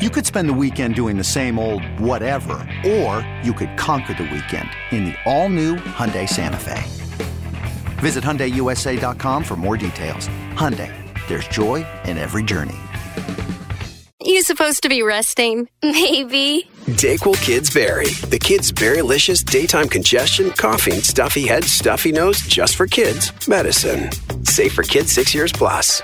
[0.00, 4.22] You could spend the weekend doing the same old whatever, or you could conquer the
[4.22, 6.82] weekend in the all-new Hyundai Santa Fe.
[8.00, 10.26] Visit HyundaiUSA.com for more details.
[10.54, 10.90] Hyundai,
[11.28, 12.78] there's joy in every journey.
[14.22, 15.68] You supposed to be resting?
[15.82, 16.66] Maybe.
[16.86, 18.08] Dayquil Kids Berry.
[18.30, 23.32] The Kids Berrylicious Daytime Congestion, Coughing, Stuffy Head, Stuffy Nose, just for kids.
[23.46, 24.10] Medicine.
[24.46, 26.00] Safe for kids 6 years plus.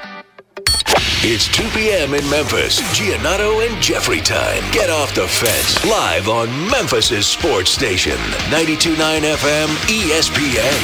[1.25, 2.13] It's 2 p.m.
[2.13, 2.79] in Memphis.
[2.93, 4.63] Giannotto and Jeffrey time.
[4.71, 5.83] Get off the fence.
[5.83, 8.19] Live on Memphis' sports station.
[8.53, 10.77] 92.9 FM ESPN.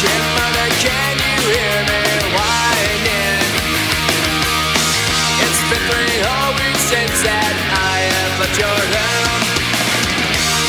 [0.00, 2.00] Grandmother, can you hear me
[2.32, 3.44] whining?
[5.44, 9.44] It's been three whole weeks since that I have left your room.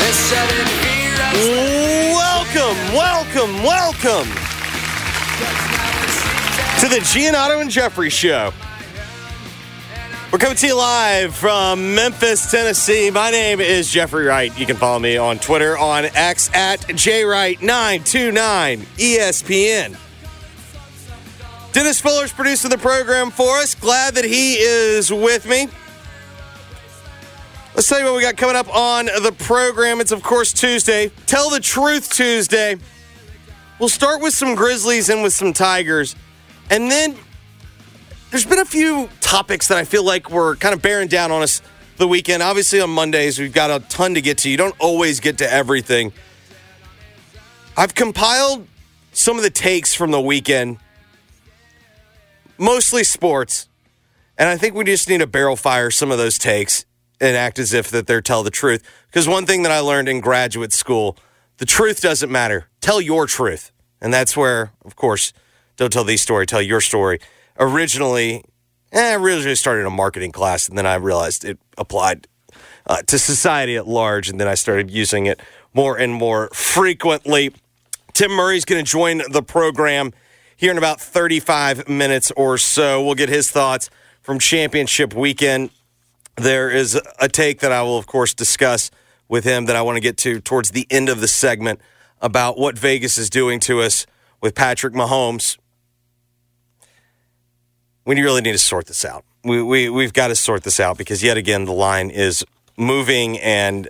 [0.04, 1.40] This sudden fear of
[2.20, 4.28] Welcome, welcome, welcome
[6.82, 8.52] to the Giannotto and Jeffrey Show.
[10.32, 13.08] We're coming to you live from Memphis, Tennessee.
[13.08, 14.58] My name is Jeffrey Wright.
[14.58, 19.96] You can follow me on Twitter on X at JWright929 ESPN.
[21.72, 23.76] Dennis Fuller's producing the program for us.
[23.76, 25.68] Glad that he is with me.
[27.76, 30.00] Let's tell you what we got coming up on the program.
[30.00, 31.12] It's, of course, Tuesday.
[31.26, 32.74] Tell the Truth Tuesday.
[33.78, 36.16] We'll start with some Grizzlies and with some Tigers.
[36.72, 37.14] And then
[38.30, 41.42] there's been a few topics that I feel like were kind of bearing down on
[41.42, 41.60] us
[41.98, 42.42] the weekend.
[42.42, 44.48] Obviously, on Mondays, we've got a ton to get to.
[44.48, 46.14] You don't always get to everything.
[47.76, 48.66] I've compiled
[49.12, 50.78] some of the takes from the weekend,
[52.56, 53.68] mostly sports.
[54.38, 56.86] And I think we just need to barrel fire some of those takes
[57.20, 58.82] and act as if that they're tell the truth.
[59.08, 61.18] Because one thing that I learned in graduate school,
[61.58, 62.68] the truth doesn't matter.
[62.80, 63.72] Tell your truth.
[64.00, 65.34] And that's where, of course,
[65.76, 67.18] don't tell these story, tell your story.
[67.58, 68.44] Originally,
[68.92, 72.26] eh, I originally started a marketing class, and then I realized it applied
[72.86, 75.40] uh, to society at large, and then I started using it
[75.74, 77.52] more and more frequently.
[78.12, 80.12] Tim Murray's going to join the program
[80.56, 83.04] here in about 35 minutes or so.
[83.04, 83.88] We'll get his thoughts
[84.20, 85.70] from championship weekend.
[86.36, 88.90] There is a take that I will, of course, discuss
[89.28, 91.80] with him that I want to get to towards the end of the segment
[92.20, 94.06] about what Vegas is doing to us
[94.40, 95.56] with Patrick Mahomes
[98.04, 99.24] we really need to sort this out.
[99.44, 102.44] We, we, we've got to sort this out because, yet again, the line is
[102.76, 103.88] moving, and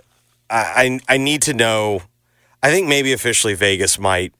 [0.49, 2.01] I, I, I need to know.
[2.61, 4.33] I think maybe officially Vegas might.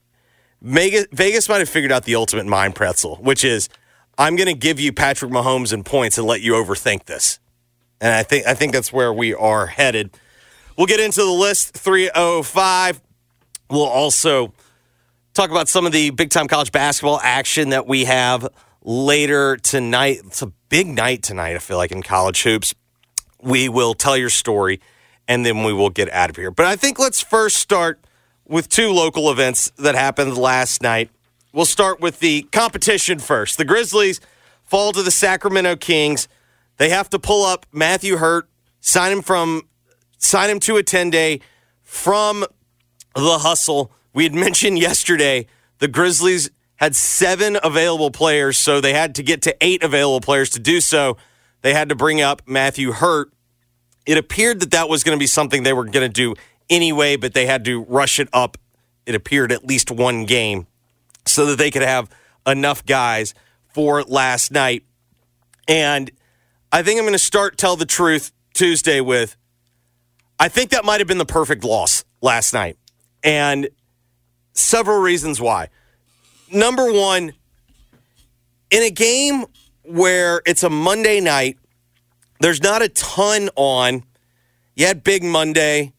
[0.62, 3.68] Vegas, Vegas might have figured out the ultimate mind pretzel, which is
[4.16, 7.38] I'm going to give you Patrick Mahomes and points and let you overthink this.
[8.00, 10.10] And I think I think that's where we are headed.
[10.76, 13.00] We'll get into the list 305.
[13.70, 14.52] We'll also
[15.32, 18.48] talk about some of the big time college basketball action that we have
[18.84, 20.20] later tonight.
[20.26, 22.74] It's a big night tonight, I feel like, in college hoops.
[23.42, 24.80] We will tell your story
[25.26, 26.50] and then we will get out of here.
[26.50, 27.98] But I think let's first start
[28.46, 31.10] with two local events that happened last night.
[31.52, 33.56] We'll start with the competition first.
[33.56, 34.20] The Grizzlies
[34.64, 36.28] fall to the Sacramento Kings.
[36.76, 38.48] They have to pull up Matthew Hurt,
[38.80, 39.62] sign him from
[40.18, 41.40] sign him to a 10-day
[41.82, 42.46] from
[43.14, 43.92] the hustle.
[44.14, 45.46] We had mentioned yesterday
[45.78, 46.50] the Grizzlies
[46.84, 50.82] had seven available players, so they had to get to eight available players to do
[50.82, 51.16] so.
[51.62, 53.32] They had to bring up Matthew Hurt.
[54.04, 56.34] It appeared that that was going to be something they were going to do
[56.68, 58.58] anyway, but they had to rush it up.
[59.06, 60.66] It appeared at least one game
[61.24, 62.10] so that they could have
[62.46, 63.32] enough guys
[63.68, 64.84] for last night.
[65.66, 66.10] And
[66.70, 69.36] I think I'm going to start Tell the Truth Tuesday with
[70.38, 72.76] I think that might have been the perfect loss last night.
[73.22, 73.70] And
[74.52, 75.70] several reasons why
[76.52, 77.32] number one,
[78.70, 79.44] in a game
[79.82, 81.58] where it's a Monday night,
[82.40, 84.02] there's not a ton on.
[84.74, 85.92] You had Big Monday.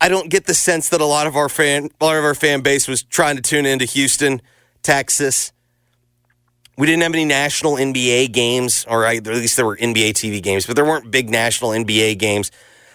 [0.00, 2.34] I don't get the sense that a lot of our fan, a lot of our
[2.34, 4.40] fan base was trying to tune into Houston,
[4.82, 5.52] Texas.
[6.76, 10.66] We didn't have any national NBA games, or at least there were NBA TV games,
[10.66, 12.52] but there weren't big national NBA games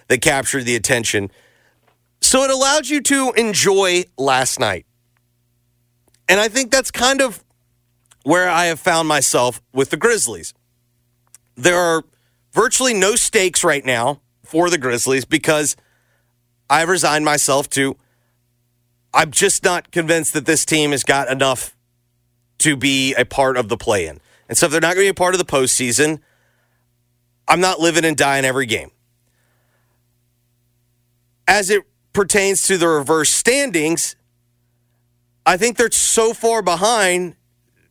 [0.07, 1.29] that captured the attention.
[2.21, 4.85] So it allowed you to enjoy last night.
[6.27, 7.43] And I think that's kind of
[8.23, 10.53] where I have found myself with the Grizzlies.
[11.55, 12.03] There are
[12.51, 15.75] virtually no stakes right now for the Grizzlies because
[16.69, 17.97] I've resigned myself to
[19.13, 21.75] I'm just not convinced that this team has got enough
[22.59, 24.19] to be a part of the play in.
[24.49, 26.19] And so if they're not going to be a part of the postseason,
[27.47, 28.91] I'm not living and dying every game.
[31.47, 31.83] As it
[32.13, 34.15] pertains to the reverse standings,
[35.45, 37.35] I think they're so far behind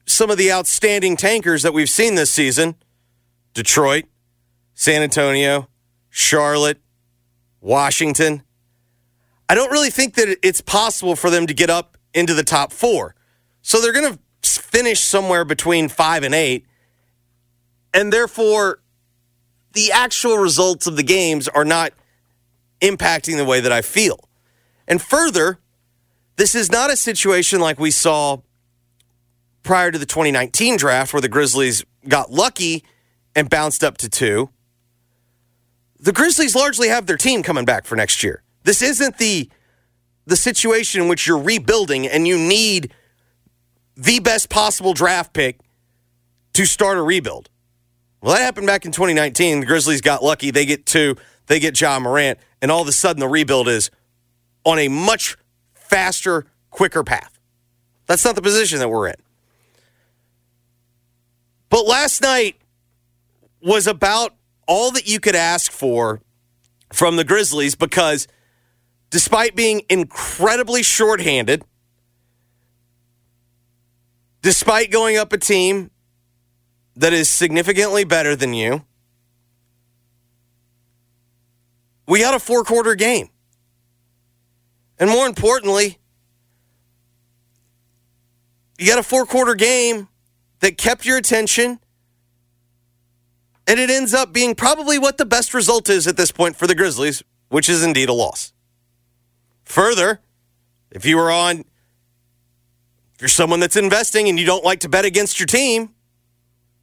[0.06, 2.76] some of the outstanding tankers that we've seen this season
[3.54, 4.04] Detroit,
[4.74, 5.68] San Antonio,
[6.08, 6.80] Charlotte,
[7.60, 8.42] Washington.
[9.48, 12.72] I don't really think that it's possible for them to get up into the top
[12.72, 13.14] four.
[13.60, 16.66] So they're going to finish somewhere between five and eight.
[17.92, 18.80] And therefore,
[19.74, 21.92] the actual results of the games are not
[22.80, 24.28] impacting the way that I feel.
[24.88, 25.60] And further,
[26.36, 28.38] this is not a situation like we saw
[29.62, 32.84] prior to the 2019 draft where the Grizzlies got lucky
[33.34, 34.50] and bounced up to two.
[36.00, 38.42] The Grizzlies largely have their team coming back for next year.
[38.64, 39.50] This isn't the
[40.24, 42.94] the situation in which you're rebuilding and you need
[43.96, 45.58] the best possible draft pick
[46.52, 47.50] to start a rebuild.
[48.20, 49.60] Well, that happened back in 2019.
[49.60, 50.52] The Grizzlies got lucky.
[50.52, 53.90] They get two, they get Ja Morant, and all of a sudden the rebuild is
[54.64, 55.36] on a much
[55.92, 57.38] faster, quicker path.
[58.06, 59.14] That's not the position that we're in.
[61.68, 62.56] But last night
[63.62, 64.34] was about
[64.66, 66.22] all that you could ask for
[66.92, 68.26] from the Grizzlies because
[69.10, 71.62] despite being incredibly shorthanded,
[74.40, 75.90] despite going up a team
[76.96, 78.82] that is significantly better than you,
[82.06, 83.28] we got a four quarter game.
[85.02, 85.98] And more importantly,
[88.78, 90.06] you got a four quarter game
[90.60, 91.80] that kept your attention.
[93.66, 96.68] And it ends up being probably what the best result is at this point for
[96.68, 98.52] the Grizzlies, which is indeed a loss.
[99.64, 100.20] Further,
[100.92, 101.64] if you were on,
[103.14, 105.96] if you're someone that's investing and you don't like to bet against your team,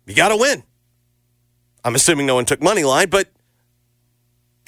[0.05, 0.63] you got to win.
[1.85, 3.29] I'm assuming no one took money line, but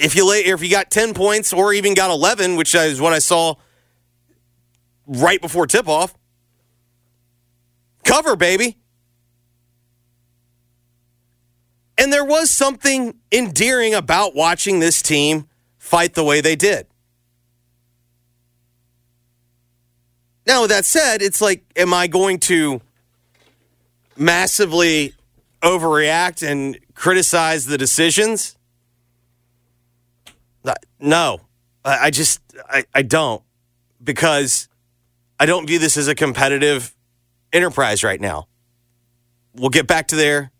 [0.01, 3.13] if you lay, if you got 10 points or even got 11, which is what
[3.13, 3.56] I saw
[5.06, 6.15] right before tip off,
[8.03, 8.77] cover, baby.
[11.98, 16.88] And there was something endearing about watching this team fight the way they did.
[20.47, 22.81] Now, with that said, it's like, am I going to
[24.18, 25.13] massively
[25.62, 28.57] overreact and criticize the decisions?
[30.99, 31.41] No,
[31.83, 33.41] I just, I, I don't
[34.03, 34.67] because
[35.39, 36.95] I don't view this as a competitive
[37.51, 38.47] enterprise right now.
[39.55, 40.51] We'll get back to there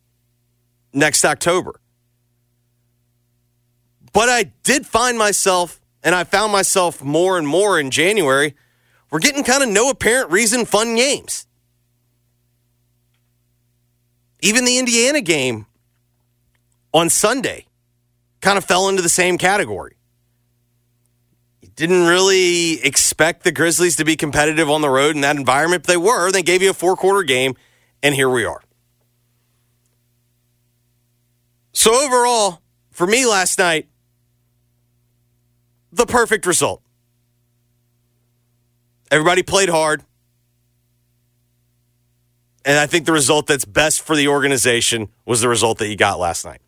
[0.94, 1.80] next October.
[4.14, 8.56] But I did find myself, and I found myself more and more in January,
[9.10, 11.46] we're getting kind of no apparent reason fun games.
[14.42, 15.68] Even the Indiana game
[16.94, 17.68] on Sunday
[18.42, 19.96] kind of fell into the same category.
[21.62, 25.84] You didn't really expect the Grizzlies to be competitive on the road in that environment,
[25.84, 26.32] but they were.
[26.32, 27.56] They gave you a four quarter game,
[28.04, 28.62] and here we are.
[31.74, 33.88] So, overall, for me last night,
[35.92, 36.82] the perfect result.
[39.10, 40.04] Everybody played hard.
[42.64, 45.96] And I think the result that's best for the organization was the result that you
[45.96, 46.62] got last night.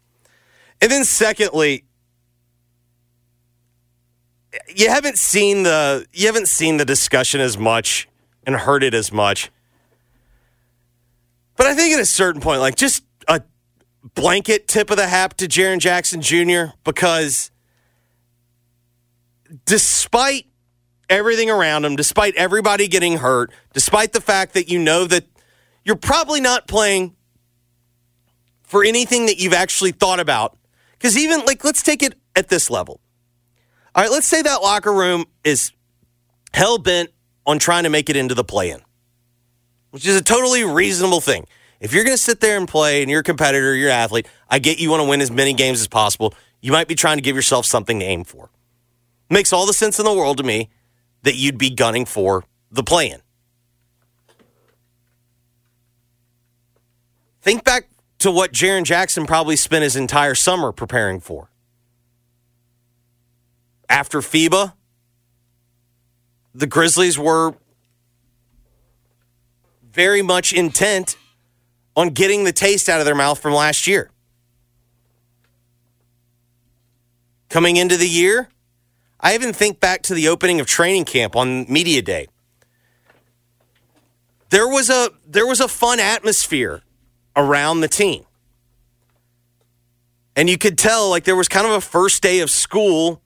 [0.83, 1.85] And then, secondly,
[4.75, 8.09] you haven't seen the you haven't seen the discussion as much
[8.45, 9.49] and heard it as much.
[11.55, 13.41] But I think at a certain point, like just a
[14.13, 16.75] blanket tip of the hat to Jaren Jackson Jr.
[16.83, 17.49] because
[19.63, 20.47] despite
[21.09, 25.23] everything around him, despite everybody getting hurt, despite the fact that you know that
[25.85, 27.15] you're probably not playing
[28.63, 30.57] for anything that you've actually thought about.
[31.03, 33.01] Because even, like, let's take it at this level.
[33.93, 35.73] All right, let's say that locker room is
[36.53, 37.09] hell bent
[37.45, 38.79] on trying to make it into the play in,
[39.91, 41.45] which is a totally reasonable thing.
[41.81, 44.27] If you're going to sit there and play and you're a competitor, you're an athlete,
[44.49, 46.33] I get you want to win as many games as possible.
[46.61, 48.49] You might be trying to give yourself something to aim for.
[49.29, 50.69] Makes all the sense in the world to me
[51.23, 53.19] that you'd be gunning for the play in.
[57.41, 57.89] Think back
[58.23, 61.49] to what Jaren Jackson probably spent his entire summer preparing for.
[63.87, 64.73] After FIBA,
[66.53, 67.53] the Grizzlies were
[69.91, 71.15] very much intent
[71.95, 74.09] on getting the taste out of their mouth from last year.
[77.53, 78.49] coming into the year.
[79.19, 82.27] I even think back to the opening of training camp on media day.
[84.49, 86.81] There was a there was a fun atmosphere
[87.35, 88.25] around the team.
[90.35, 93.21] And you could tell like there was kind of a first day of school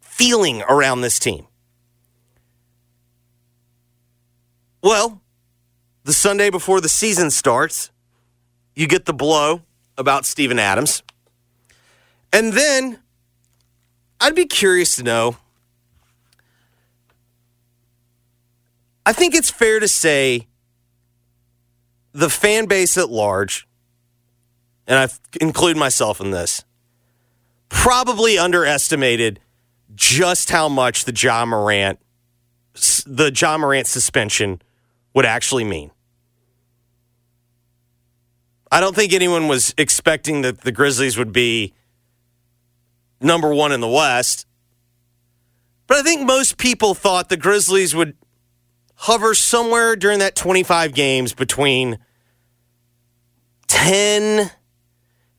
[0.00, 1.46] feeling around this team.
[4.82, 5.20] Well,
[6.04, 7.90] the Sunday before the season starts,
[8.74, 9.62] you get the blow
[9.96, 11.02] about Steven Adams.
[12.32, 12.98] And then
[14.20, 15.36] I'd be curious to know.
[19.04, 20.46] I think it's fair to say
[22.12, 23.66] the fan base at large,
[24.86, 25.08] and I
[25.40, 26.64] include myself in this,
[27.68, 29.40] probably underestimated
[29.94, 31.98] just how much the Ja Morant
[33.04, 34.62] the Ja Morant suspension
[35.14, 35.90] would actually mean.
[38.70, 41.74] I don't think anyone was expecting that the Grizzlies would be
[43.20, 44.46] number one in the West.
[45.86, 48.16] But I think most people thought the Grizzlies would
[49.02, 51.98] hover somewhere during that 25 games between
[53.66, 54.50] 10,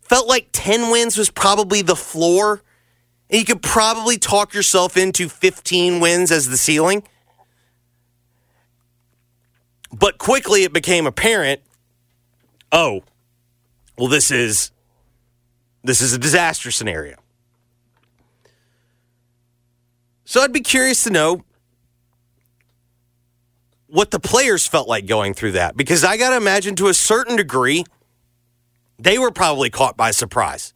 [0.01, 2.61] felt like 10 wins was probably the floor.
[3.29, 7.03] And you could probably talk yourself into 15 wins as the ceiling.
[9.93, 11.61] But quickly it became apparent
[12.73, 13.03] oh,
[13.97, 14.71] well, this is
[15.83, 17.17] this is a disaster scenario.
[20.25, 21.43] So I'd be curious to know
[23.93, 26.95] what the players felt like going through that because I got to imagine to a
[26.95, 27.85] certain degree
[28.97, 30.73] they were probably caught by surprise.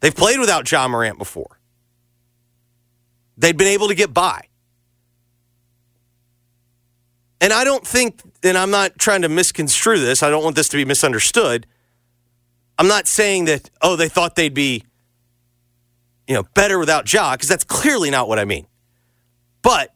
[0.00, 1.60] They've played without Ja Morant before.
[3.36, 4.48] They'd been able to get by.
[7.42, 10.70] And I don't think, and I'm not trying to misconstrue this, I don't want this
[10.70, 11.66] to be misunderstood.
[12.78, 14.84] I'm not saying that, oh, they thought they'd be,
[16.26, 18.66] you know, better without Ja, because that's clearly not what I mean.
[19.60, 19.92] But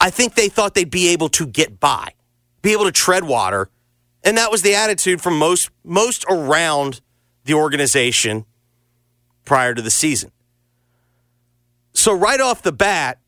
[0.00, 2.14] I think they thought they'd be able to get by,
[2.62, 3.68] be able to tread water.
[4.24, 7.00] And that was the attitude from most most around
[7.44, 8.44] the organization
[9.44, 10.30] prior to the season.
[11.94, 13.18] So right off the bat,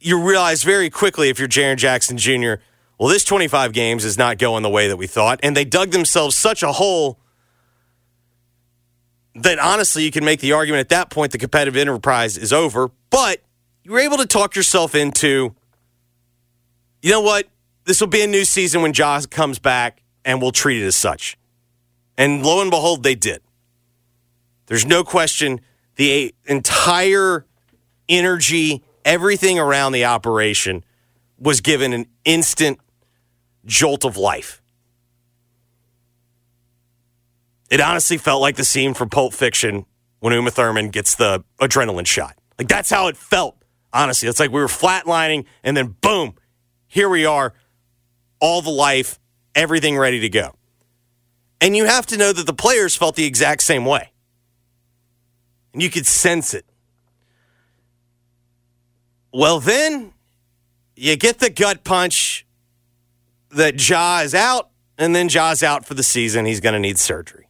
[0.00, 2.54] you realize very quickly if you're Jaren Jackson Jr.,
[2.98, 5.40] well, this 25 games is not going the way that we thought.
[5.42, 7.18] And they dug themselves such a hole
[9.34, 12.90] that honestly, you can make the argument at that point the competitive enterprise is over.
[13.10, 13.40] But
[13.84, 15.54] you were able to talk yourself into,
[17.02, 17.46] you know what?
[17.84, 20.96] This will be a new season when Jaws comes back, and we'll treat it as
[20.96, 21.36] such.
[22.16, 23.42] And lo and behold, they did.
[24.66, 25.60] There's no question
[25.96, 27.44] the entire
[28.08, 30.82] energy everything around the operation
[31.38, 32.80] was given an instant
[33.66, 34.62] jolt of life.
[37.70, 39.84] It honestly felt like the scene from Pulp Fiction
[40.20, 42.36] when Uma Thurman gets the adrenaline shot.
[42.58, 43.56] Like that's how it felt,
[43.94, 44.28] honestly.
[44.28, 46.34] It's like we were flatlining and then boom,
[46.86, 47.54] here we are,
[48.40, 49.18] all the life,
[49.54, 50.54] everything ready to go.
[51.60, 54.10] And you have to know that the players felt the exact same way.
[55.72, 56.66] And you could sense it.
[59.32, 60.12] Well, then
[60.94, 62.46] you get the gut punch
[63.50, 66.44] that Ja is out, and then Ja's out for the season.
[66.44, 67.48] He's going to need surgery.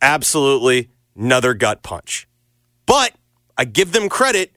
[0.00, 2.28] Absolutely another gut punch.
[2.86, 3.14] But
[3.56, 4.52] I give them credit.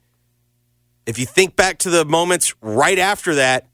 [1.05, 3.67] If you think back to the moments right after that,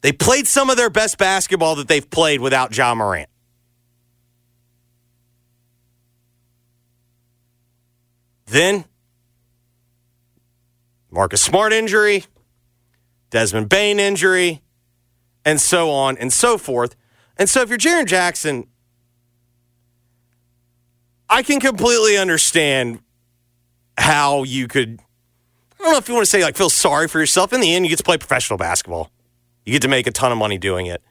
[0.00, 3.28] they played some of their best basketball that they've played without Ja Morant.
[8.46, 8.84] Then
[11.10, 12.24] Marcus Smart injury,
[13.30, 14.62] Desmond Bane injury,
[15.44, 16.94] and so on and so forth.
[17.36, 18.66] And so if you're Jaren Jackson,
[21.28, 23.00] I can completely understand
[23.98, 25.00] how you could
[25.78, 27.52] I don't know if you want to say like feel sorry for yourself.
[27.52, 29.10] In the end, you get to play professional basketball.
[29.64, 31.02] You get to make a ton of money doing it.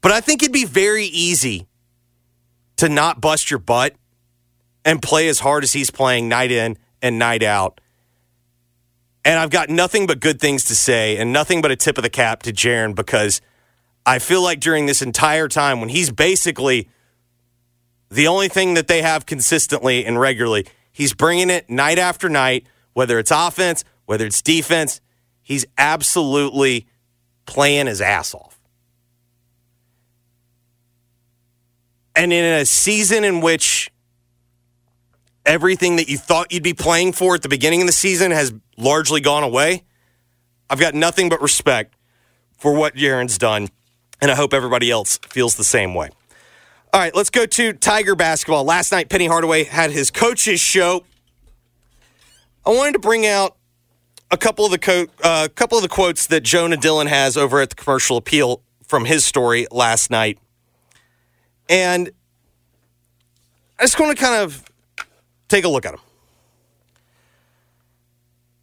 [0.00, 1.66] But I think it'd be very easy
[2.76, 3.94] to not bust your butt
[4.84, 7.80] and play as hard as he's playing night in and night out
[9.24, 12.02] and I've got nothing but good things to say and nothing but a tip of
[12.02, 13.40] the cap to Jaren because
[14.06, 16.88] I feel like during this entire time when he's basically
[18.10, 22.66] the only thing that they have consistently and regularly, he's bringing it night after night,
[22.92, 25.00] whether it's offense, whether it's defense,
[25.42, 26.86] he's absolutely
[27.46, 28.58] playing his ass off.
[32.14, 33.90] And in a season in which
[35.46, 38.52] everything that you thought you'd be playing for at the beginning of the season has
[38.76, 39.84] largely gone away.
[40.68, 41.94] I've got nothing but respect
[42.56, 43.68] for what Jaren's done,
[44.20, 46.10] and I hope everybody else feels the same way.
[46.92, 48.64] All right, let's go to Tiger basketball.
[48.64, 51.04] Last night, Penny Hardaway had his coach's show.
[52.66, 53.56] I wanted to bring out
[54.32, 57.60] a couple of the co- uh, couple of the quotes that Jonah Dylan has over
[57.60, 60.40] at the Commercial Appeal from his story last night,
[61.68, 62.10] and
[63.78, 64.64] I just want to kind of
[65.48, 66.00] take a look at them.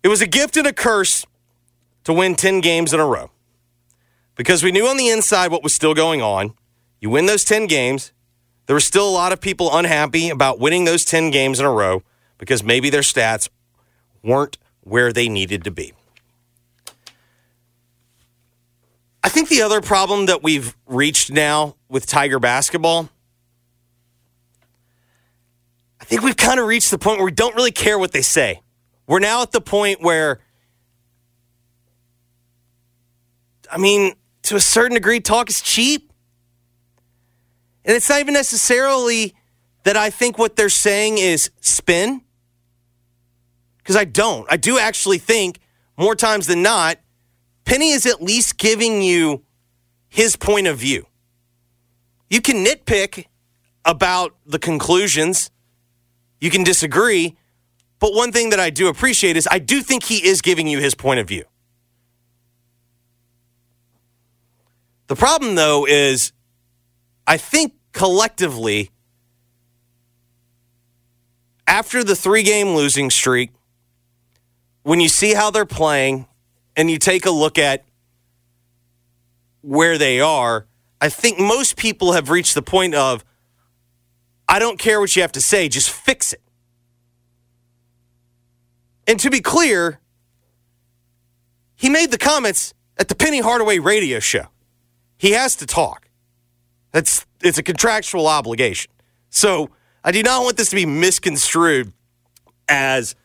[0.03, 1.25] It was a gift and a curse
[2.03, 3.31] to win 10 games in a row
[4.35, 6.53] because we knew on the inside what was still going on.
[6.99, 8.11] You win those 10 games,
[8.67, 11.71] there were still a lot of people unhappy about winning those 10 games in a
[11.71, 12.03] row
[12.37, 13.49] because maybe their stats
[14.23, 15.93] weren't where they needed to be.
[19.23, 23.09] I think the other problem that we've reached now with Tiger basketball,
[25.99, 28.21] I think we've kind of reached the point where we don't really care what they
[28.21, 28.61] say.
[29.07, 30.39] We're now at the point where,
[33.71, 36.11] I mean, to a certain degree, talk is cheap.
[37.87, 39.33] And it's not even necessarily
[39.83, 42.21] that I think what they're saying is spin,
[43.77, 44.45] because I don't.
[44.51, 45.59] I do actually think
[45.97, 46.97] more times than not,
[47.63, 49.45] Penny is at least giving you
[50.09, 51.07] his point of view.
[52.29, 53.25] You can nitpick
[53.85, 55.49] about the conclusions,
[56.41, 57.37] you can disagree,
[57.99, 60.79] but one thing that I do appreciate is I do think he is giving you
[60.79, 61.45] his point of view.
[65.07, 66.33] The problem, though, is
[67.25, 68.91] I think collectively,
[71.65, 73.49] after the three game losing streak,
[74.83, 76.27] when you see how they're playing
[76.75, 77.83] and you take a look at
[79.61, 80.67] where they are,
[81.01, 83.25] I think most people have reached the point of,
[84.47, 86.41] I don't care what you have to say, just fix it.
[89.07, 89.99] And to be clear,
[91.75, 94.49] he made the comments at the Penny Hardaway radio show.
[95.17, 96.09] He has to talk.
[96.91, 98.91] That's it's a contractual obligation.
[99.29, 99.69] So
[100.03, 101.91] I do not want this to be misconstrued
[102.67, 103.15] as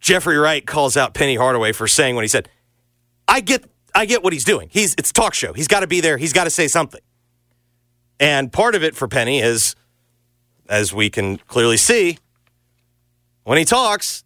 [0.00, 2.48] Jeffrey Wright calls out Penny Hardaway for saying what he said.
[3.26, 4.68] I get I get what he's doing.
[4.70, 5.52] He's it's a talk show.
[5.52, 6.18] He's got to be there.
[6.18, 7.00] He's got to say something.
[8.20, 9.76] And part of it for Penny is,
[10.68, 12.18] as we can clearly see,
[13.44, 14.24] when he talks,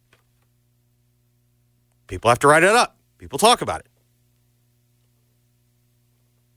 [2.07, 2.97] people have to write it up.
[3.18, 3.87] People talk about it.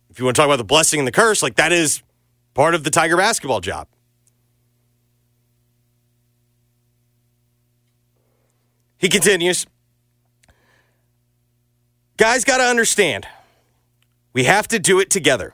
[0.09, 2.01] If you want to talk about the blessing and the curse, like that is
[2.55, 3.87] part of the Tiger basketball job.
[8.97, 9.67] He continues.
[12.17, 13.27] Guys got to understand,
[14.33, 15.53] we have to do it together.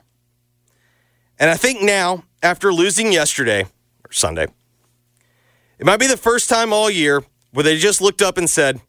[1.38, 4.46] And I think now, after losing yesterday or Sunday,
[5.78, 8.80] it might be the first time all year where they just looked up and said,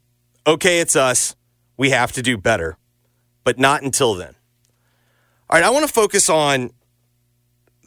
[0.45, 1.35] okay, it's us.
[1.77, 2.77] We have to do better,
[3.43, 4.35] but not until then.
[5.49, 6.69] All right, I want to focus on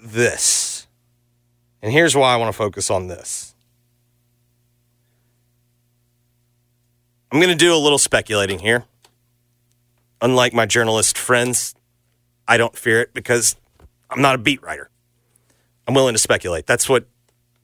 [0.02, 0.86] this.
[1.82, 3.54] And here's why I want to focus on this.
[7.30, 8.84] I'm going to do a little speculating here.
[10.20, 11.74] Unlike my journalist friends,
[12.48, 13.56] I don't fear it because
[14.08, 14.90] I'm not a beat writer.
[15.86, 16.66] I'm willing to speculate.
[16.66, 17.06] That's what,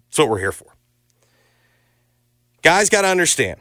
[0.08, 0.74] that's what we're here for.
[2.62, 3.60] Guys got to understand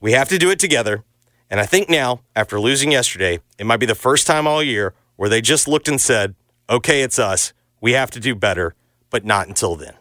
[0.00, 1.04] we have to do it together.
[1.50, 4.94] And I think now, after losing yesterday, it might be the first time all year
[5.16, 6.34] where they just looked and said,
[6.68, 7.52] okay, it's us.
[7.80, 8.74] We have to do better,
[9.08, 9.94] but not until then.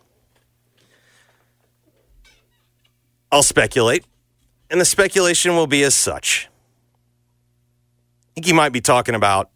[3.31, 4.05] I'll speculate,
[4.69, 6.49] and the speculation will be as such.
[8.21, 9.49] I think he might be talking about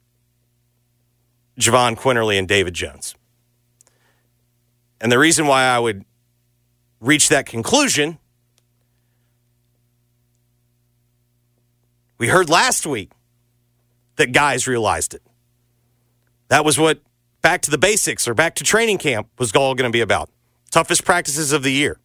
[1.60, 3.16] Jahvon Quinerly and David Jones.
[5.02, 6.06] And the reason why I would
[7.02, 8.20] reach that conclusion,
[12.18, 13.12] we heard last week
[14.16, 15.22] that guys realized it.
[16.48, 17.02] That was what
[17.44, 20.30] back to the basics or back to training camp was all going to be about.
[20.72, 22.00] Toughest practices of the year.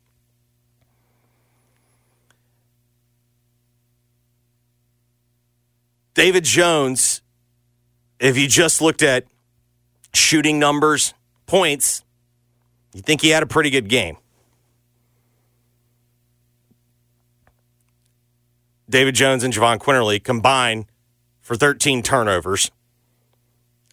[6.12, 7.22] David Jones,
[8.20, 9.24] if you just looked at
[10.12, 11.14] shooting numbers,
[11.46, 12.02] points,
[12.92, 14.16] you think he had a pretty good game.
[18.90, 20.86] David Jones and Jahvon Quinerly combined
[21.40, 22.70] for 13 turnovers,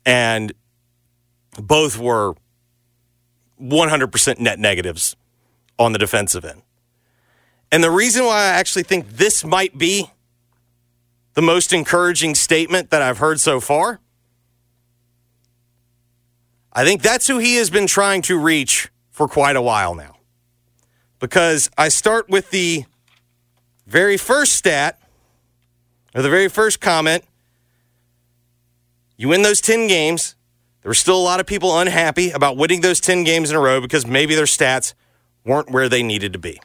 [0.05, 0.53] and
[1.62, 2.36] both were
[3.62, 5.15] 100% net negatives
[5.80, 6.62] on the defensive end.
[7.72, 10.10] And the reason why I actually think this might be
[11.34, 14.00] the most encouraging statement that I've heard so far,
[16.72, 20.15] I think that's who he has been trying to reach for quite a while now.
[21.20, 22.86] Because I start with the
[23.88, 25.00] very first stat,
[26.13, 27.24] or the very first comment
[29.18, 30.35] You win those 10 games.
[30.86, 33.60] There were still a lot of people unhappy about winning those 10 games in a
[33.60, 34.93] row because maybe their stats
[35.43, 36.62] weren't where they needed to be.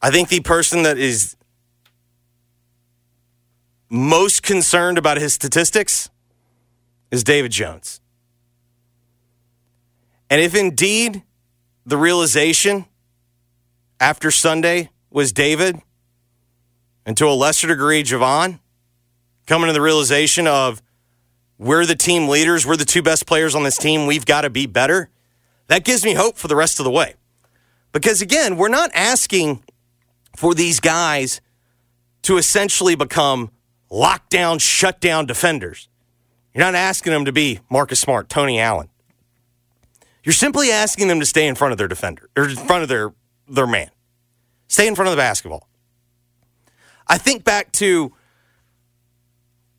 [0.00, 1.34] I think the person that is
[3.90, 6.08] most concerned about his statistics
[7.10, 8.00] is David Jones.
[10.30, 11.24] And if indeed
[11.84, 12.86] the realization
[13.98, 15.82] after Sunday was David,
[17.04, 18.60] and to a lesser degree, Jahvon,
[19.48, 20.80] coming to the realization of
[21.58, 24.50] we're the team leaders, we're the two best players on this team, we've got to
[24.50, 25.10] be better,
[25.66, 27.14] that gives me hope for the rest of the way.
[27.92, 29.62] Because again, we're not asking
[30.36, 31.40] for these guys
[32.22, 33.50] to essentially become
[33.90, 35.88] lockdown, shutdown defenders.
[36.54, 38.88] You're not asking them to be Marcus Smart, Tony Allen.
[40.24, 42.88] You're simply asking them to stay in front of their defender or in front of
[42.88, 43.12] their
[43.48, 43.90] their man.
[44.66, 45.66] Stay in front of the basketball.
[47.06, 48.12] I think back to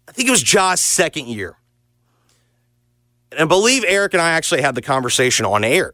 [0.07, 1.58] I think it was Josh's second year.
[3.31, 5.93] And I believe Eric and I actually had the conversation on air.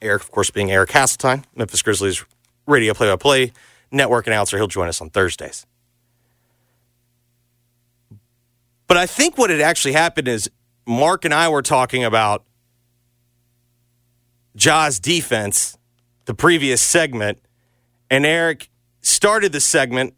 [0.00, 2.24] Eric, of course, being Eric Hasseltine, Memphis Grizzlies
[2.66, 3.52] radio play by play
[3.90, 4.56] network announcer.
[4.56, 5.66] He'll join us on Thursdays.
[8.86, 10.50] But I think what had actually happened is
[10.86, 12.44] Mark and I were talking about
[14.54, 15.78] Ja's defense
[16.24, 17.38] the previous segment,
[18.10, 18.68] and Eric
[19.00, 20.14] started the segment.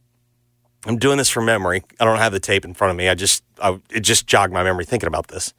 [0.86, 1.82] I'm doing this from memory.
[1.98, 3.08] I don't have the tape in front of me.
[3.08, 5.54] I just I, it just jogged my memory thinking about this.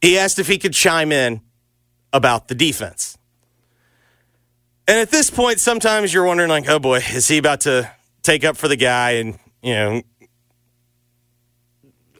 [0.00, 1.40] He asked if he could chime in
[2.12, 3.18] about the defense.
[4.86, 7.90] And at this point, sometimes you're wondering, like, oh boy, is he about to
[8.22, 10.02] take up for the guy and, you know,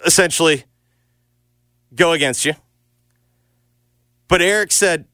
[0.04, 0.64] essentially
[1.94, 2.54] go against you?
[4.28, 5.06] But Eric said,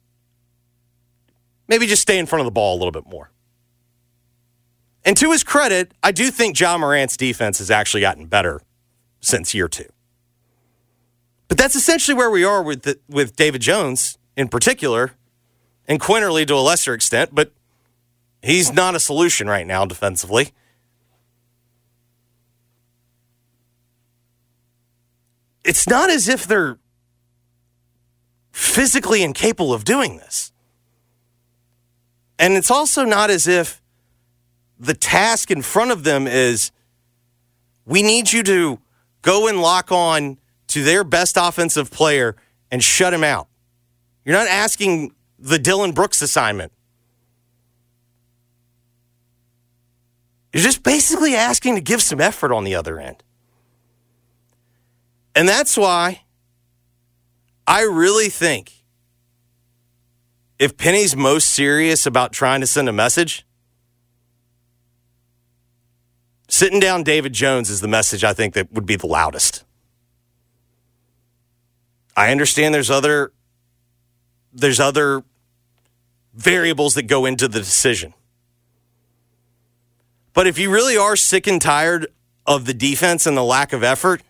[1.68, 3.30] maybe just stay in front of the ball a little bit more.
[5.04, 8.62] And to his credit, I do think Ja Morant's defense has actually gotten better
[9.24, 9.88] since year two.
[11.48, 15.12] But that's essentially where we are with the, with David Jones in particular,
[15.86, 17.34] and Quinerly to a lesser extent.
[17.34, 17.52] But
[18.42, 20.52] he's not a solution right now defensively.
[25.64, 26.78] It's not as if they're
[28.52, 30.52] physically incapable of doing this.
[32.38, 33.80] And it's also not as if
[34.78, 36.70] the task in front of them is
[37.86, 38.78] we need you to
[39.24, 42.36] go and lock on to their best offensive player
[42.70, 43.48] and shut him out.
[44.24, 46.72] You're not asking the Dillon Brooks assignment.
[50.52, 53.24] You're just basically asking to give some effort on the other end.
[55.34, 56.22] And that's why
[57.66, 58.84] I really think
[60.58, 63.44] if Penny's most serious about trying to send a message,
[66.54, 69.64] sitting down David Jones is the message I think that would be the loudest.
[72.16, 73.32] I understand there's other
[74.52, 75.24] there's other
[76.32, 78.14] variables that go into the decision.
[80.32, 82.06] But if you really are sick and tired
[82.46, 84.22] of the defense and the lack of effort,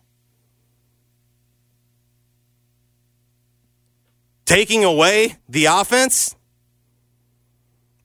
[4.46, 6.33] taking away the offense,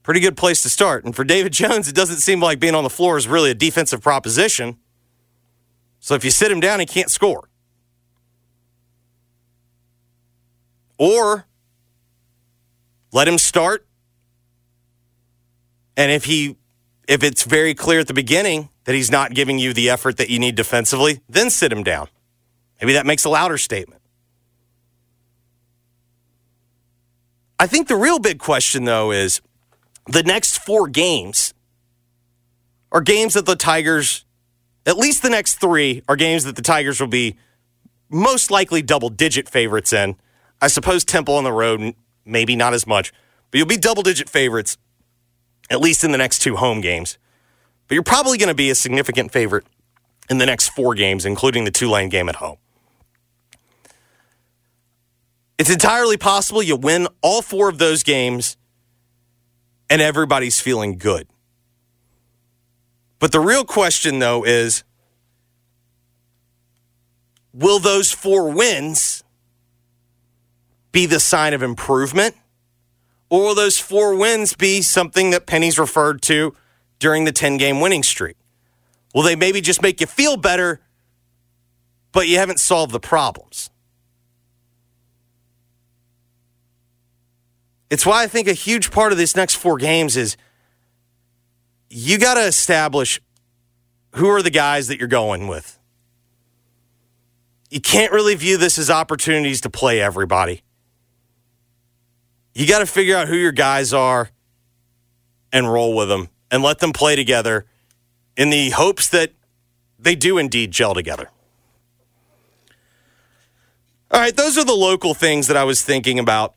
[0.04, 1.06] pretty good place to start.
[1.06, 3.56] And for David Jones, it doesn't seem like being on the floor is really a
[3.56, 4.78] defensive proposition.
[6.00, 7.50] So if you sit him down, he can't score.
[10.98, 11.46] Or
[13.12, 13.86] let him start.
[15.96, 16.58] And if he
[17.08, 20.30] if it's very clear at the beginning that he's not giving you the effort that
[20.30, 22.08] you need defensively, then sit him down.
[22.80, 24.02] Maybe that makes a louder statement.
[27.60, 29.42] I think the real big question, though, is
[30.10, 31.54] the next four games
[32.92, 34.26] are games that the Tigers,
[34.86, 37.38] at least the next three, are games that the Tigers will be
[38.10, 40.16] most likely double digit favorites in.
[40.62, 41.94] I suppose Temple on the road,
[42.26, 43.14] maybe not as much,
[43.52, 44.78] but you'll be double digit favorites,
[45.70, 47.20] at least in the next two home games.
[47.88, 49.66] But you're probably going to be a significant favorite
[50.30, 52.58] in the next four games, including the Tulane game at home.
[55.60, 58.58] It's entirely possible you win all four of those games
[59.90, 61.28] and everybody's feeling good.
[63.20, 64.84] But the real question, though, is
[67.54, 69.24] will those four wins
[70.92, 72.36] be the sign of improvement?
[73.30, 76.56] Or will those four wins be something that Penny's referred to
[76.98, 78.38] during the 10 game winning streak?
[79.14, 80.82] Will they maybe just make you feel better,
[82.12, 83.70] but you haven't solved the problems?
[87.90, 90.38] It's why I think a huge part of this next four games is
[91.90, 93.20] you got to establish
[94.16, 95.80] who are the guys that you're going with?
[97.70, 100.64] You can't really view this as opportunities to play everybody.
[102.56, 104.30] You got to figure out who your guys are
[105.52, 107.66] and roll with them and let them play together
[108.36, 109.34] in the hopes that
[110.00, 111.30] they do indeed gel together.
[114.12, 116.56] All right, those are the local things that I was thinking about.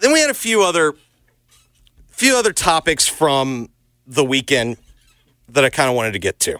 [0.00, 0.94] Then we had a few other
[2.08, 3.70] few other topics from
[4.06, 4.76] the weekend
[5.48, 6.58] that I kind of wanted to get to.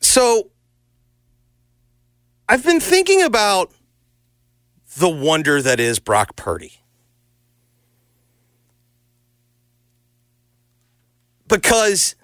[0.00, 0.50] So,
[2.48, 3.70] I've been thinking about
[4.96, 6.80] the wonder that is Brock Purdy.
[11.46, 12.16] Because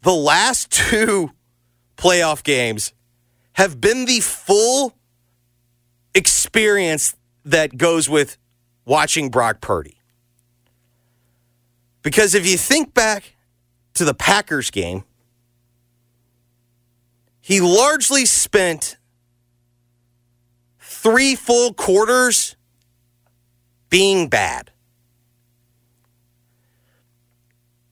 [0.00, 1.32] the last two
[1.96, 2.94] playoff games
[3.52, 4.94] have been the full
[6.14, 8.36] experience that goes with
[8.84, 9.96] watching Brock Purdy.
[12.02, 13.36] Because if you think back
[13.94, 15.04] to the Packers game,
[17.40, 18.96] he largely spent
[20.78, 22.56] three full quarters
[23.88, 24.70] being bad.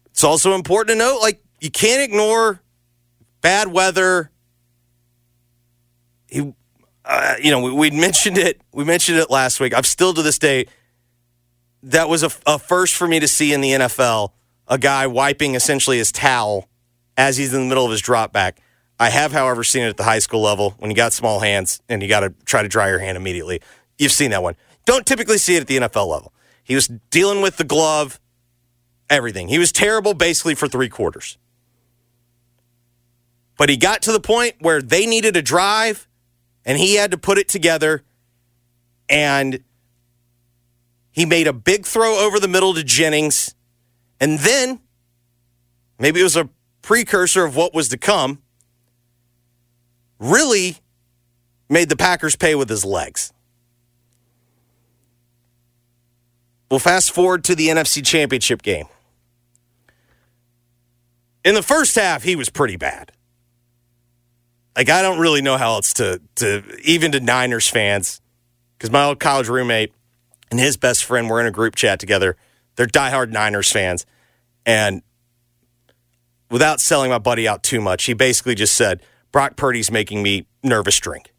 [0.07, 2.63] It's also important to note like, you can't ignore
[3.41, 4.31] bad weather.
[6.29, 6.55] He,
[7.09, 8.61] uh, you know, we, we mentioned it.
[8.73, 9.75] We mentioned it last week.
[9.75, 10.67] I'm still to this day.
[11.83, 14.33] That was a, a first for me to see in the NFL.
[14.69, 16.69] A guy wiping essentially his towel
[17.17, 18.61] as he's in the middle of his drop back.
[19.01, 21.81] I have, however, seen it at the high school level when you got small hands
[21.89, 23.63] and you got to try to dry your hand immediately.
[23.97, 24.57] You've seen that one.
[24.85, 26.35] Don't typically see it at the NFL level.
[26.63, 28.21] He was dealing with the glove,
[29.09, 29.49] everything.
[29.49, 31.39] He was terrible basically for three quarters.
[33.57, 36.08] But he got to the point where they needed a drive
[36.69, 38.05] and he had to put it together.
[39.09, 39.65] And
[41.11, 43.55] he made a big throw over the middle to Jennings.
[44.21, 44.79] And then
[45.99, 46.51] maybe it was a
[46.83, 48.43] precursor of what was to come
[50.19, 50.77] really
[51.71, 53.33] made the Packers pay with his legs.
[56.71, 58.89] We'll fast forward to the NFC Championship game.
[61.47, 63.13] In the first half, he was pretty bad.
[64.77, 68.21] Like I don't really know how else to to even to Niners fans,
[68.77, 69.93] because my old college roommate
[70.51, 72.37] and his best friend were in a group chat together.
[72.77, 74.07] They're diehard Niners fans,
[74.65, 75.03] and
[76.51, 79.03] without selling my buddy out too much, he basically just said,
[79.33, 81.33] Brock Purdy's making me nervous drink.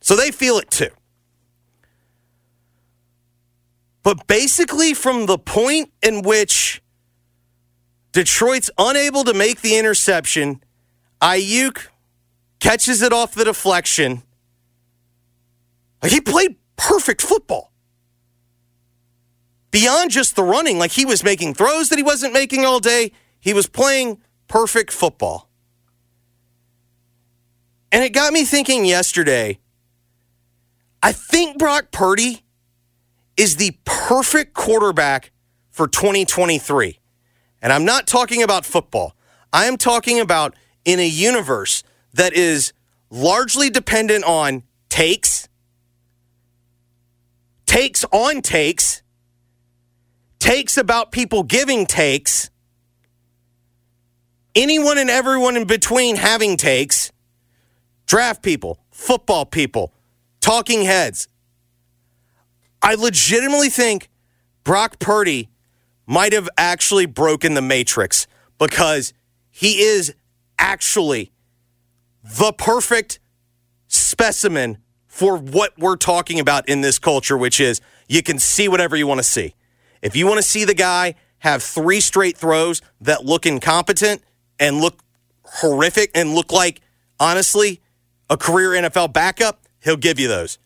[0.00, 0.90] So they feel it too.
[4.02, 6.82] But basically, from the point in which
[8.12, 10.62] Detroit's unable to make the interception,
[11.20, 11.86] Aiyuk
[12.62, 14.22] catches it off the deflection.
[16.00, 17.72] Like he played perfect football.
[19.72, 23.10] Beyond just the running, like he was making throws that he wasn't making all day,
[23.40, 25.50] he was playing perfect football.
[27.90, 29.58] And it got me thinking yesterday.
[31.02, 32.44] I think Brock Purdy
[33.36, 35.32] is the perfect quarterback
[35.70, 37.00] for 2023.
[37.60, 39.16] And I'm not talking about football.
[39.52, 41.82] I am talking about in a universe
[42.14, 42.72] that is
[43.10, 45.48] largely dependent on takes,
[47.66, 49.02] takes on takes,
[50.38, 52.50] takes about people giving takes,
[54.54, 57.12] anyone and everyone in between having takes
[58.06, 59.92] draft people, football people,
[60.40, 61.28] talking heads.
[62.82, 64.08] I legitimately think
[64.64, 65.48] Brock Purdy
[66.06, 68.26] might have actually broken the matrix
[68.58, 69.14] because
[69.50, 70.14] he is
[70.58, 71.32] actually
[72.22, 73.18] the perfect
[73.88, 78.96] specimen for what we're talking about in this culture, which is you can see whatever
[78.96, 79.54] you want to see.
[80.00, 84.22] If you want to see the guy have three straight throws that look incompetent
[84.58, 85.00] and look
[85.44, 86.80] horrific and look like,
[87.20, 87.80] honestly,
[88.30, 90.58] a career NFL backup, he'll give you those.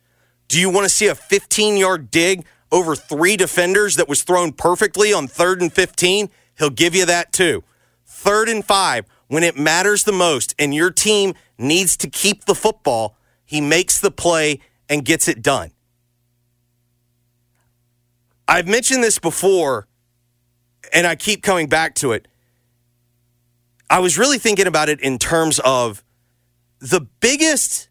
[0.48, 4.52] Do you want to see a 15 yard dig over three defenders that was thrown
[4.52, 6.30] perfectly on third and 15?
[6.58, 7.64] He'll give you that too.
[8.04, 12.54] Third and five, when it matters the most and your team needs to keep the
[12.54, 15.70] football, he makes the play and gets it done.
[18.48, 19.88] I've mentioned this before
[20.92, 22.28] and I keep coming back to it.
[23.88, 26.04] I was really thinking about it in terms of
[26.80, 27.88] the biggest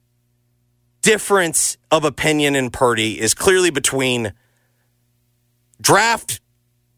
[1.02, 4.34] difference of opinion in Purdy is clearly between
[5.80, 6.42] draft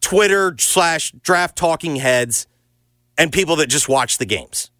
[0.01, 2.47] Twitter slash draft talking heads
[3.17, 4.71] and people that just watch the games.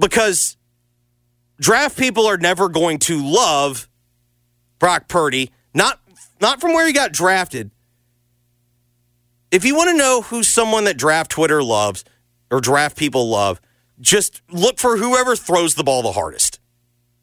[0.00, 0.56] Because
[1.60, 3.88] draft people are never going to love
[4.80, 6.00] Brock Purdy, not
[6.40, 7.70] not from where he got drafted,
[9.50, 12.04] if you want to know who someone that draft Twitter loves
[12.50, 13.60] or draft people love,
[14.00, 16.60] just look for whoever throws the ball the hardest.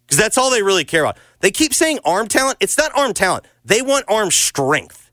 [0.05, 1.17] Because that's all they really care about.
[1.39, 2.57] They keep saying arm talent.
[2.59, 3.45] It's not arm talent.
[3.65, 5.11] They want arm strength.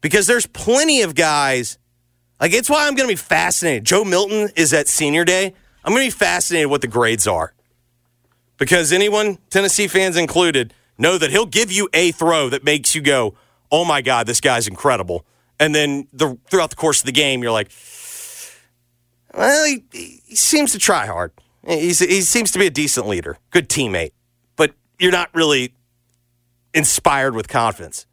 [0.00, 1.78] Because there's plenty of guys.
[2.40, 3.84] Like, it's why I'm going to be fascinated.
[3.84, 5.54] Joe Milton is at senior day.
[5.84, 7.54] I'm going to be fascinated what the grades are.
[8.58, 13.00] Because anyone, Tennessee fans included, know that he'll give you a throw that makes you
[13.00, 13.34] go,
[13.70, 15.24] oh my God, this guy's incredible.
[15.58, 17.70] And then the, throughout the course of the game, you're like,
[19.32, 21.32] well, he, he seems to try hard.
[21.66, 24.12] He's, he seems to be a decent leader, good teammate,
[24.56, 25.74] but you're not really
[26.74, 28.06] inspired with confidence.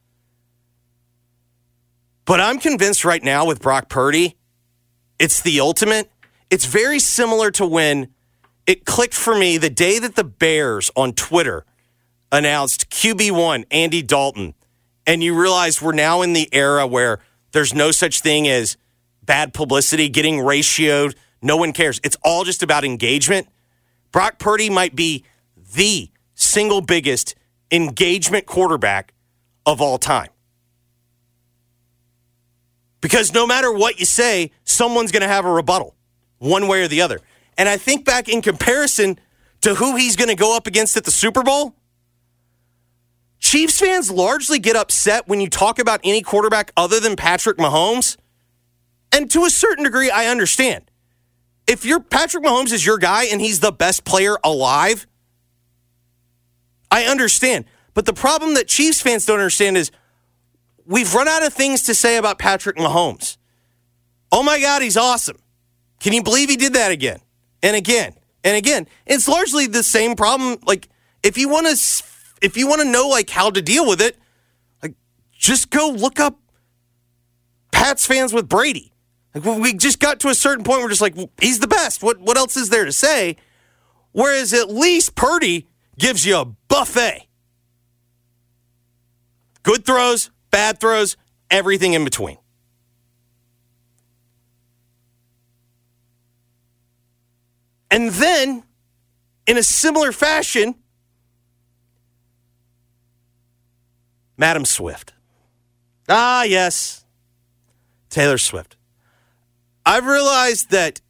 [2.25, 4.37] But I'm convinced right now with Brock Purdy,
[5.19, 6.11] it's the ultimate.
[6.49, 8.09] It's very similar to when
[8.65, 11.65] it clicked for me the day that the Bears on Twitter
[12.31, 14.53] announced QB1 Andy Dalton,
[15.05, 17.19] and you realize we're now in the era where
[17.51, 18.77] there's no such thing as
[19.23, 21.15] bad publicity getting ratioed.
[21.41, 21.99] No one cares.
[22.03, 23.47] It's all just about engagement.
[24.11, 25.23] Brock Purdy might be
[25.75, 27.35] the single biggest
[27.71, 29.13] engagement quarterback
[29.65, 30.29] of all time.
[33.01, 35.95] Because no matter what you say, someone's going to have a rebuttal,
[36.37, 37.19] one way or the other.
[37.57, 39.19] And I think back in comparison
[39.61, 41.75] to who he's going to go up against at the Super Bowl,
[43.39, 48.17] Chiefs fans largely get upset when you talk about any quarterback other than Patrick Mahomes.
[49.11, 50.89] And to a certain degree, I understand.
[51.67, 55.07] If you're Patrick Mahomes is your guy and he's the best player alive,
[56.91, 57.65] I understand.
[57.93, 59.91] But the problem that Chiefs fans don't understand is
[60.85, 63.37] we've run out of things to say about Patrick Mahomes.
[64.31, 65.37] Oh my God, he's awesome.
[65.99, 67.19] Can you believe he did that again
[67.61, 68.13] and again
[68.43, 68.87] and again?
[69.05, 70.57] It's largely the same problem.
[70.65, 70.89] Like,
[71.23, 72.03] if you want to,
[72.41, 74.17] if you want to know like how to deal with it,
[74.81, 74.95] like
[75.31, 76.39] just go look up
[77.71, 78.93] Pats fans with Brady.
[79.33, 82.03] Like we just got to a certain point, we're just like, he's the best.
[82.03, 83.37] What what else is there to say?
[84.11, 85.67] Whereas at least Purdy
[85.97, 87.27] gives you a buffet.
[89.63, 91.17] Good throws, bad throws,
[91.49, 92.37] everything in between.
[97.89, 98.63] And then,
[99.45, 100.75] in a similar fashion,
[104.37, 105.13] Madam Swift.
[106.07, 107.05] Ah, yes,
[108.09, 108.77] Taylor Swift.
[109.85, 111.01] I've realized that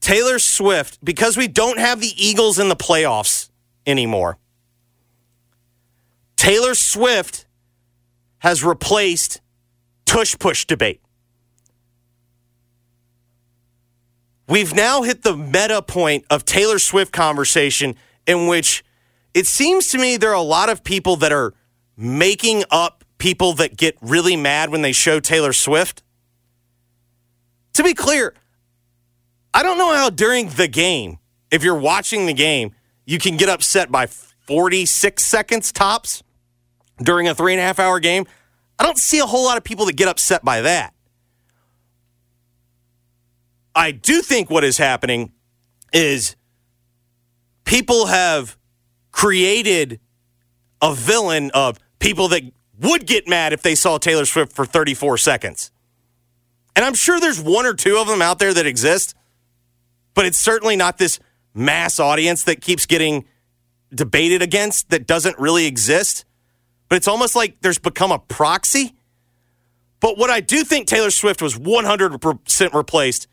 [0.00, 3.50] Taylor Swift, because we don't have the Eagles in the playoffs
[3.86, 4.38] anymore,
[6.36, 7.46] Taylor Swift
[8.40, 9.40] has replaced
[10.04, 11.00] tush push debate.
[14.48, 17.94] We've now hit the meta point of Taylor Swift conversation
[18.26, 18.84] in which
[19.32, 21.54] it seems to me there are a lot of people that are
[21.96, 26.02] making up people that get really mad when they show Taylor Swift.
[27.74, 28.34] To be clear,
[29.54, 31.18] I don't know how during the game,
[31.52, 32.74] if you're watching the game,
[33.04, 36.24] you can get upset by 46 seconds tops
[37.02, 38.26] during a three and a half hour game.
[38.78, 40.94] I don't see a whole lot of people that get upset by that.
[43.74, 45.32] I do think what is happening
[45.92, 46.36] is
[47.64, 48.56] people have
[49.12, 50.00] created
[50.82, 52.42] a villain of people that
[52.80, 55.70] would get mad if they saw Taylor Swift for 34 seconds.
[56.74, 59.14] And I'm sure there's one or two of them out there that exist,
[60.14, 61.20] but it's certainly not this
[61.54, 63.24] mass audience that keeps getting
[63.92, 66.24] debated against that doesn't really exist.
[66.90, 68.94] But it's almost like there's become a proxy.
[70.00, 73.28] But what I do think Taylor Swift was 100% replaced.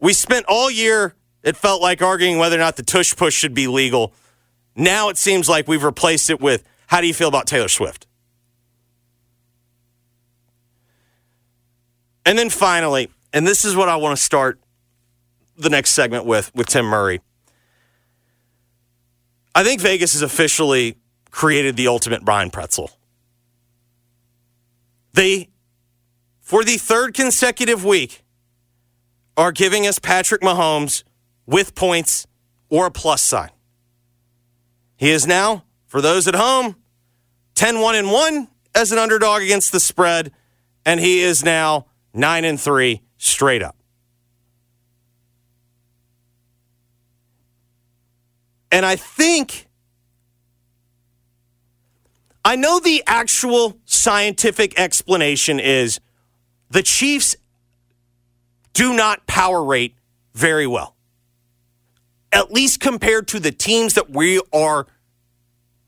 [0.00, 3.52] We spent all year, it felt like arguing whether or not the tush push should
[3.52, 4.14] be legal.
[4.74, 8.06] Now it seems like we've replaced it with how do you feel about Taylor Swift?
[12.24, 14.58] And then finally, and this is what I want to start
[15.58, 17.20] the next segment with with Tim Murray.
[19.54, 20.96] I think Vegas is officially
[21.32, 22.92] created the ultimate Brian Pretzel.
[25.14, 25.48] They,
[26.40, 28.22] for the third consecutive week,
[29.36, 31.02] are giving us Patrick Mahomes
[31.46, 32.26] with points
[32.68, 33.50] or a plus sign.
[34.96, 36.76] He is now, for those at home,
[37.54, 40.32] 10 1 and 1 as an underdog against the spread,
[40.86, 43.76] and he is now 9 and 3 straight up.
[48.70, 49.68] And I think
[52.44, 56.00] I know the actual scientific explanation is
[56.70, 57.36] the Chiefs
[58.72, 59.94] do not power rate
[60.34, 60.96] very well.
[62.32, 64.86] At least compared to the teams that we are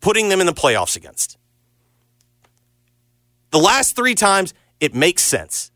[0.00, 1.38] putting them in the playoffs against.
[3.50, 5.70] the last three times, it makes sense.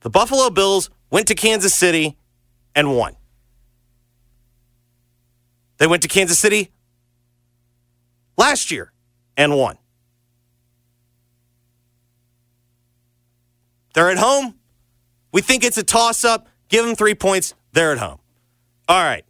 [0.00, 2.16] The Buffalo Bills went to Kansas City
[2.76, 3.16] and won.
[5.78, 6.70] They went to Kansas City
[8.36, 8.92] last year
[9.36, 9.78] and won.
[13.98, 14.54] They're at home.
[15.32, 16.46] We think it's a toss up.
[16.68, 17.54] Give them three points.
[17.72, 18.20] They're at home.
[18.86, 19.24] All right.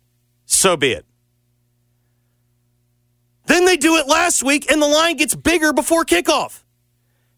[0.45, 1.07] So be it.
[3.47, 6.65] Then they do it last week, and the line gets bigger before kickoff.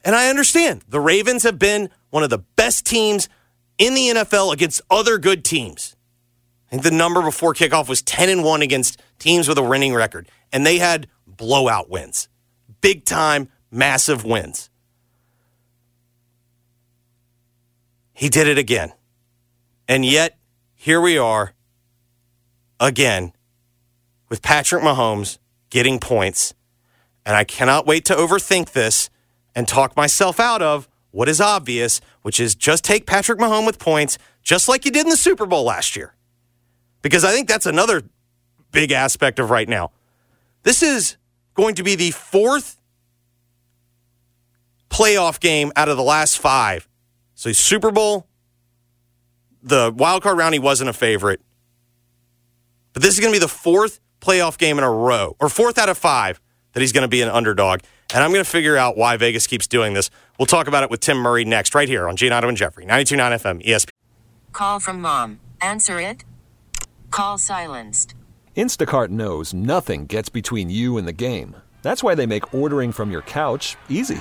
[0.04, 3.28] And I understand the Ravens have been one of the best teams
[3.78, 5.94] in the NFL against other good teams.
[6.66, 9.94] I think the number before kickoff was 10 and 1 against teams with a winning
[9.94, 12.28] record, and they had blowout wins.
[12.80, 14.69] Big time, massive wins.
[18.20, 18.92] He did it again.
[19.88, 20.36] And yet,
[20.74, 21.54] here we are
[22.78, 23.32] again
[24.28, 25.38] with Patrick Mahomes
[25.70, 26.52] getting points.
[27.24, 29.08] And I cannot wait to overthink this
[29.54, 33.78] and talk myself out of what is obvious, which is just take Patrick Mahomes with
[33.78, 36.14] points, just like you did in the Super Bowl last year.
[37.00, 38.02] Because I think that's another
[38.70, 39.92] big aspect of right now.
[40.62, 41.16] This is
[41.54, 42.82] going to be the fourth
[44.90, 46.86] playoff game out of the last five.
[47.40, 48.26] So Super Bowl,
[49.62, 51.40] the wild card round, he wasn't a favorite.
[52.92, 55.78] But this is going to be the fourth playoff game in a row, or fourth
[55.78, 56.38] out of five,
[56.74, 57.80] that he's going to be an underdog.
[58.12, 60.10] And I'm going to figure out why Vegas keeps doing this.
[60.38, 63.40] We'll talk about it with Tim Murray next, right here on Giannotto and Jeffrey, 92.9
[63.40, 63.88] FM, ESPN.
[64.52, 65.40] Call from mom.
[65.62, 66.26] Answer it.
[67.10, 68.14] Call silenced.
[68.54, 71.56] Instacart knows nothing gets between you and the game.
[71.80, 74.20] That's why they make ordering from your couch easy.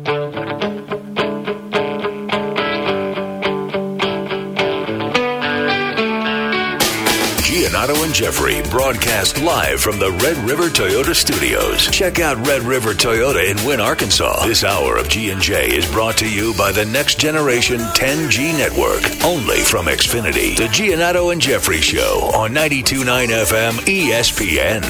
[7.93, 11.87] And Jeffrey broadcast live from the Red River Toyota Studios.
[11.91, 14.45] Check out Red River Toyota in Wynne, Arkansas.
[14.45, 19.57] This hour of G&J is brought to you by the Next Generation 10G Network, only
[19.57, 20.55] from Xfinity.
[20.55, 24.81] The Giannotto and Jeffrey Show on 92.9 FM ESPN.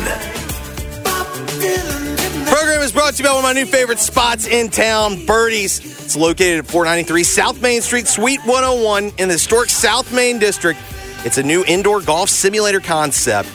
[2.47, 5.79] Program is brought to you by one of my new favorite spots in town, Birdie's.
[5.79, 10.79] It's located at 493 South Main Street, Suite 101 in the historic South Main District.
[11.23, 13.47] It's a new indoor golf simulator concept.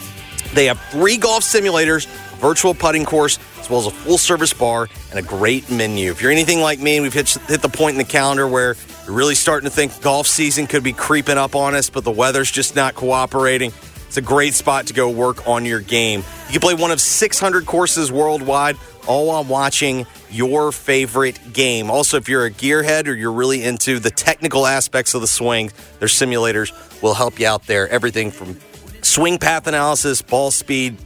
[0.54, 2.06] They have three golf simulators,
[2.36, 6.12] virtual putting course, as well as a full service bar and a great menu.
[6.12, 9.16] If you're anything like me, we've hit, hit the point in the calendar where you're
[9.16, 12.52] really starting to think golf season could be creeping up on us, but the weather's
[12.52, 13.72] just not cooperating.
[14.06, 16.22] It's a great spot to go work on your game.
[16.46, 18.76] You can play one of 600 courses worldwide,
[19.07, 21.90] all while watching your favorite game.
[21.90, 25.70] Also, if you're a gearhead or you're really into the technical aspects of the swing,
[25.98, 27.88] their simulators will help you out there.
[27.88, 28.59] Everything from
[29.02, 30.96] swing path analysis, ball speed,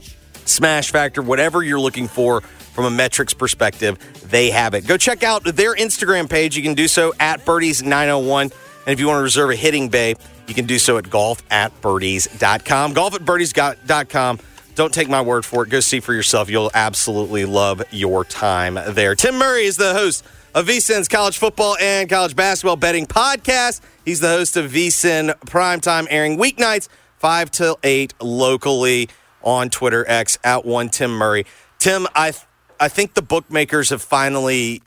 [0.44, 3.98] smash factor, whatever you're looking for from a metrics perspective,
[4.30, 4.86] they have it.
[4.86, 6.57] Go check out their Instagram page.
[6.57, 8.42] You can do so at Birdies901.
[8.42, 8.53] And
[8.92, 10.14] if you want to reserve a hitting bay,
[10.46, 12.92] you can do so at golf at birdies.com.
[12.92, 14.38] Golf at birdies.com.
[14.75, 15.71] Don't take my word for it.
[15.71, 16.49] Go see for yourself.
[16.49, 19.14] You'll absolutely love your time there.
[19.14, 23.81] Tim Murray is the host of VSIN's college football and college basketball betting podcast.
[24.05, 29.09] He's the host of VSIN Primetime, airing weeknights 5 till 8 locally
[29.43, 31.47] on Twitter X at one Tim Murray.
[31.79, 32.33] Tim, I,
[32.79, 34.83] I think the bookmakers have finally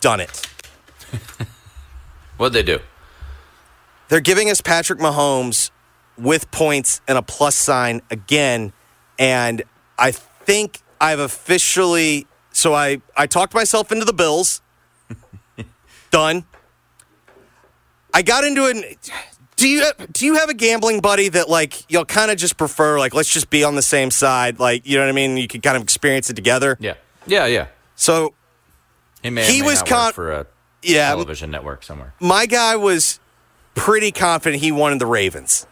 [0.00, 0.46] done it.
[2.36, 2.80] What'd they do?
[4.08, 5.70] They're giving us Patrick Mahomes
[6.18, 8.72] with points and a plus sign again.
[9.20, 9.62] And
[9.98, 14.60] I think I've officially so I, I talked myself into the Bills.
[16.10, 16.44] Done.
[18.12, 19.10] I got into it.
[19.56, 22.98] Do you do you have a gambling buddy that like you'll kind of just prefer
[22.98, 25.46] like let's just be on the same side like you know what I mean you
[25.46, 26.94] can kind of experience it together Yeah.
[27.26, 27.66] Yeah, yeah.
[27.94, 28.32] so
[29.22, 30.46] He, may, He may was con- for a
[30.82, 32.14] yeah television network somewhere.
[32.20, 33.20] my guy was
[33.74, 35.66] pretty confident he wanted the Ravens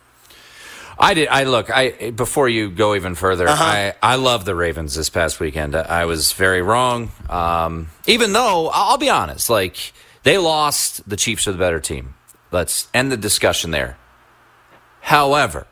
[0.99, 1.28] I did.
[1.28, 1.70] I look.
[1.70, 3.49] I before you go even further.
[3.49, 3.64] Uh-huh.
[3.64, 5.76] I I love the Ravens this past weekend.
[5.76, 7.12] I was very wrong.
[7.30, 9.92] Um, even though I'll be honest, like
[10.24, 12.14] they lost, the Chiefs are the better team.
[12.51, 13.96] Let's end the discussion there.
[15.03, 15.66] However,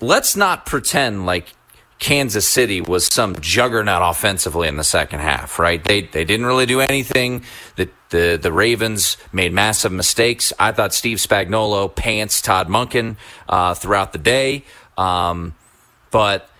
[0.00, 1.54] let's not pretend like
[2.02, 5.82] Kansas City was some juggernaut offensively in the second half, right?
[5.84, 7.44] They they didn't really do anything.
[7.76, 10.52] The the the Ravens made massive mistakes.
[10.58, 14.64] I thought Steve Spagnuolo pants Todd Monken uh, throughout the day,
[14.98, 15.54] um,
[16.10, 16.50] but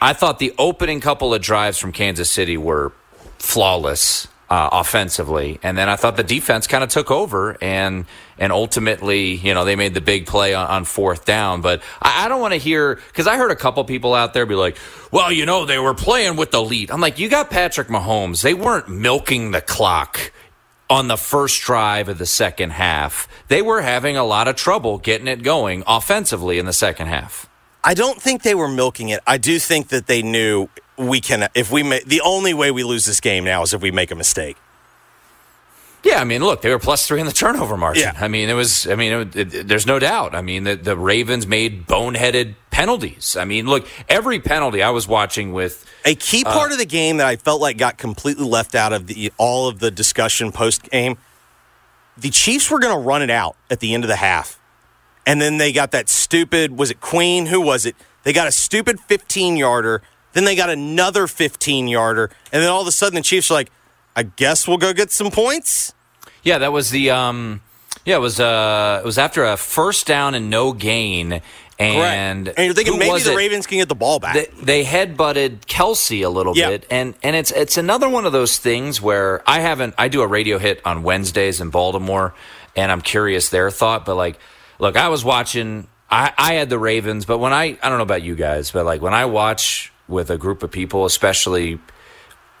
[0.00, 2.92] I thought the opening couple of drives from Kansas City were
[3.40, 8.06] flawless uh, offensively, and then I thought the defense kind of took over and
[8.38, 11.62] and ultimately, you know, they made the big play on, on fourth down.
[11.62, 14.46] But I, I don't want to hear because I heard a couple people out there
[14.46, 14.76] be like,
[15.10, 18.42] "Well, you know, they were playing with the lead." I'm like, "You got Patrick Mahomes.
[18.42, 20.32] They weren't milking the clock."
[20.88, 24.98] On the first drive of the second half, they were having a lot of trouble
[24.98, 27.48] getting it going offensively in the second half.
[27.82, 29.20] I don't think they were milking it.
[29.26, 30.68] I do think that they knew
[30.98, 33.82] we can if we make the only way we lose this game now is if
[33.82, 34.56] we make a mistake.
[36.06, 38.04] Yeah, I mean, look, they were plus three in the turnover margin.
[38.04, 38.24] Yeah.
[38.24, 38.86] I mean, it was.
[38.86, 40.36] I mean, it, it, there's no doubt.
[40.36, 43.36] I mean, the, the Ravens made boneheaded penalties.
[43.36, 46.86] I mean, look, every penalty I was watching with A key uh, part of the
[46.86, 50.52] game that I felt like got completely left out of the all of the discussion
[50.52, 51.18] post game.
[52.16, 54.60] The Chiefs were going to run it out at the end of the half,
[55.26, 56.78] and then they got that stupid.
[56.78, 57.46] Was it Queen?
[57.46, 57.96] Who was it?
[58.22, 60.02] They got a stupid 15 yarder.
[60.36, 63.54] Then they got another 15 yarder, and then all of a sudden the Chiefs are
[63.54, 63.70] like,
[64.14, 65.94] "I guess we'll go get some points."
[66.42, 67.62] Yeah, that was the um
[68.04, 71.40] yeah, it was uh it was after a first down and no gain
[71.78, 72.58] and Correct.
[72.58, 73.36] and you're thinking maybe the it?
[73.36, 74.34] Ravens can get the ball back.
[74.34, 76.68] They, they headbutted Kelce a little Yeah.
[76.68, 79.94] bit, and and it's it's another one of those things where I haven't.
[79.96, 82.34] I do a radio hit on Wednesdays in Baltimore,
[82.76, 84.04] and I'm curious their thought.
[84.04, 84.38] But like,
[84.78, 85.86] look, I was watching.
[86.10, 88.84] I, I had the Ravens, but when I I don't know about you guys, but
[88.84, 91.78] like when I watch with a group of people, especially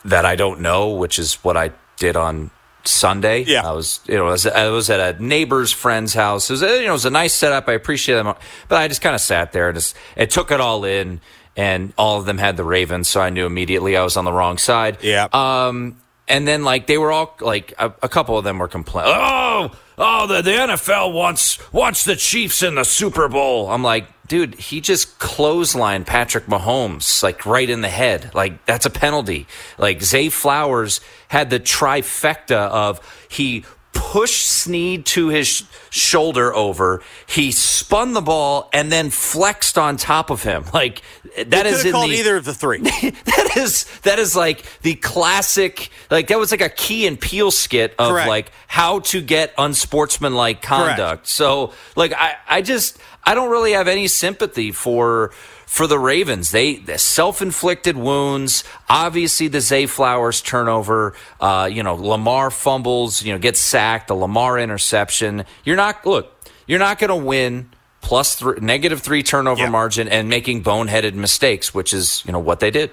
[0.04, 2.50] that I don't know, which is what I did on
[2.84, 3.42] Sunday.
[3.42, 3.68] Yeah.
[3.68, 6.48] I was, you know, I was, I was at a neighbor's friend's house.
[6.50, 7.68] It was, you know, it was a nice setup.
[7.68, 8.34] I appreciate them,
[8.68, 11.20] but I just kind of sat there and just, it took it all in.
[11.58, 14.32] And all of them had the Ravens, so I knew immediately I was on the
[14.32, 14.98] wrong side.
[15.02, 15.28] Yeah.
[15.32, 15.96] Um,
[16.28, 19.14] and then like they were all like a, a couple of them were complaining.
[19.16, 23.70] Oh, oh, the, the NFL wants wants the Chiefs in the Super Bowl.
[23.70, 28.34] I'm like, dude, he just clotheslined Patrick Mahomes like right in the head.
[28.34, 29.46] Like that's a penalty.
[29.78, 37.02] Like Zay Flowers had the trifecta of he pushed Sneed to his shoulder over.
[37.26, 40.64] He spun the ball and then flexed on top of him.
[40.74, 41.00] Like
[41.46, 42.78] that is in called the, either of the three.
[42.80, 47.50] that is that is like the classic like that was like a Key and Peele
[47.50, 48.28] skit of Correct.
[48.28, 53.88] like how to get unsportsmanlike conduct so like i i just i don't really have
[53.88, 55.30] any sympathy for
[55.66, 61.94] for the ravens they the self-inflicted wounds obviously the zay flowers turnover uh you know
[61.94, 66.32] lamar fumbles you know gets sacked the lamar interception you're not look
[66.66, 67.70] you're not going to win
[68.00, 69.70] plus three, negative three turnover Yeah.
[69.70, 72.90] margin and making boneheaded mistakes, which is you know what they did.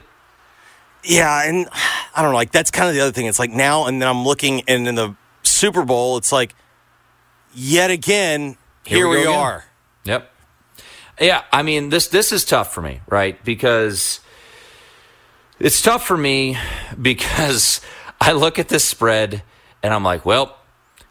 [1.03, 1.67] Yeah, and
[2.15, 2.37] I don't know.
[2.37, 3.25] Like that's kind of the other thing.
[3.25, 6.53] It's like now and then I'm looking, and in the Super Bowl, it's like
[7.53, 9.65] yet again here, Here we we, are.
[10.05, 10.29] Yep.
[11.21, 13.43] Yeah, I mean this this is tough for me, right?
[13.43, 14.19] Because
[15.59, 16.57] it's tough for me
[17.01, 17.81] because
[18.19, 19.43] I look at this spread
[19.81, 20.57] and I'm like, well,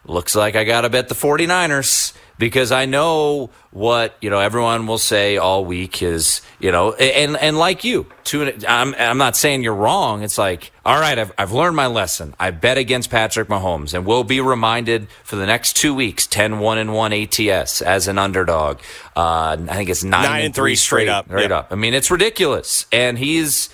[0.05, 4.89] looks like I got to bet the 49ers because I know what, you know, everyone
[4.89, 9.37] will say all week is, you know, and, and like you, two, I'm, I'm not
[9.37, 10.25] saying you're wrong.
[10.25, 12.35] It's like, all right, I've, I've learned my lesson.
[12.41, 16.59] I bet against Patrick Mahomes and we'll be reminded for the next two weeks, 10,
[16.59, 18.81] 1 and 1 ATS as an underdog.
[19.15, 21.31] Uh, I think it's nine, Nine and three straight up.
[21.31, 21.69] Right up.
[21.71, 22.87] I mean, it's ridiculous.
[22.91, 23.71] And he's,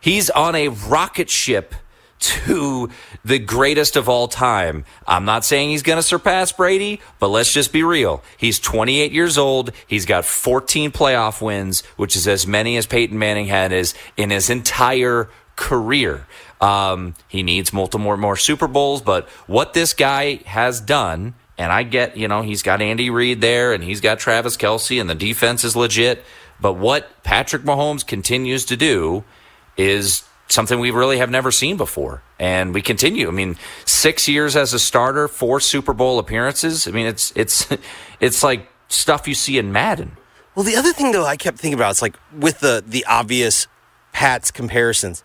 [0.00, 1.74] he's on a rocket ship
[2.18, 2.88] to
[3.24, 4.84] the greatest of all time.
[5.06, 8.22] I'm not saying he's going to surpass Brady, but let's just be real.
[8.36, 9.72] He's 28 years old.
[9.86, 14.30] He's got 14 playoff wins, which is as many as Peyton Manning had his, in
[14.30, 16.26] his entire career.
[16.60, 21.70] Um, he needs multiple more, more Super Bowls, but what this guy has done, and
[21.70, 25.08] I get, you know, he's got Andy Reid there and he's got Travis Kelce and
[25.08, 26.24] the defense is legit.
[26.60, 29.24] But what Patrick Mahomes continues to do
[29.76, 32.22] is something we really have never seen before.
[32.38, 33.28] And we continue.
[33.28, 36.86] I mean, six years as a starter, four Super Bowl appearances.
[36.86, 37.68] I mean, it's it's
[38.20, 40.16] it's like stuff you see in Madden.
[40.54, 43.66] Well, the other thing though I kept thinking about is like with the the obvious
[44.12, 45.22] Pats comparisons.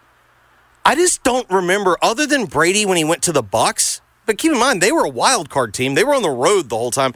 [0.83, 4.01] I just don't remember other than Brady when he went to the Bucs.
[4.25, 5.95] But keep in mind they were a wild card team.
[5.95, 7.13] They were on the road the whole time.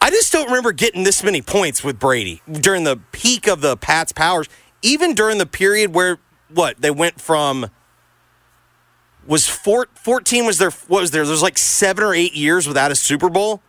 [0.00, 3.76] I just don't remember getting this many points with Brady during the peak of the
[3.76, 4.48] Pats' powers.
[4.82, 6.18] Even during the period where
[6.54, 7.66] what they went from
[9.26, 11.24] was four, 14 was there what was there?
[11.26, 13.62] There's like seven or eight years without a Super Bowl.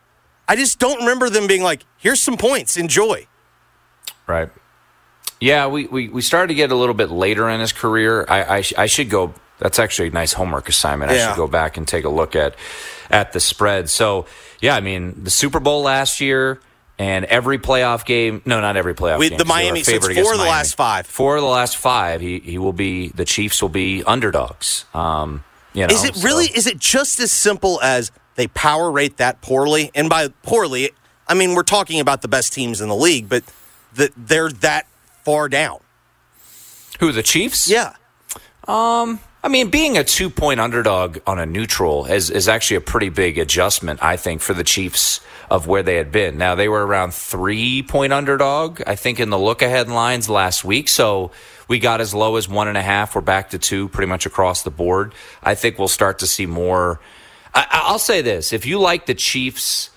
[0.47, 3.27] I just don't remember them being like, "Here's some points, enjoy."
[4.27, 4.49] Right.
[5.41, 8.25] Yeah, we, we, we started to get a little bit later in his career.
[8.29, 9.33] I, I, sh- I should go.
[9.59, 11.11] That's actually a nice homework assignment.
[11.11, 11.27] I Yeah.
[11.29, 12.55] should go back and take a look at
[13.09, 13.89] at the spread.
[13.89, 14.25] So
[14.61, 16.59] yeah, I mean the Super Bowl last year
[16.98, 18.41] and every playoff game.
[18.46, 19.38] No, not every playoff We- game.
[19.38, 20.50] the 'cause they were Miami- favored four of the Miami.
[20.50, 21.08] last five.
[21.08, 22.22] Four of the last five.
[22.22, 23.10] He he will be.
[23.10, 24.86] The Chiefs will be underdogs.
[24.93, 25.43] Um,
[25.74, 26.48] you know, Is it so- really?
[26.48, 29.91] Is it just as simple as they power rate that poorly?
[29.93, 30.91] And by poorly,
[31.28, 33.43] I mean we're talking about the best teams in the league, but
[33.93, 34.86] that they're that
[35.26, 35.80] far down.
[37.00, 37.68] who the Chiefs?
[37.68, 37.91] Yeah.
[38.70, 42.82] Um, I mean, being a two point underdog on a neutral is, is actually a
[42.82, 45.22] pretty big adjustment, I think, for the Chiefs
[45.52, 46.39] of where they had been.
[46.39, 50.66] Now, they were around three point underdog, I think, in the look ahead lines last
[50.66, 50.89] week.
[50.89, 51.30] So
[51.68, 53.14] we got as low as one and a half.
[53.14, 55.14] We're back to two pretty much across the board.
[55.43, 57.00] I think we'll start to see more.
[57.54, 59.91] I, I'll say this if you like the Chiefs,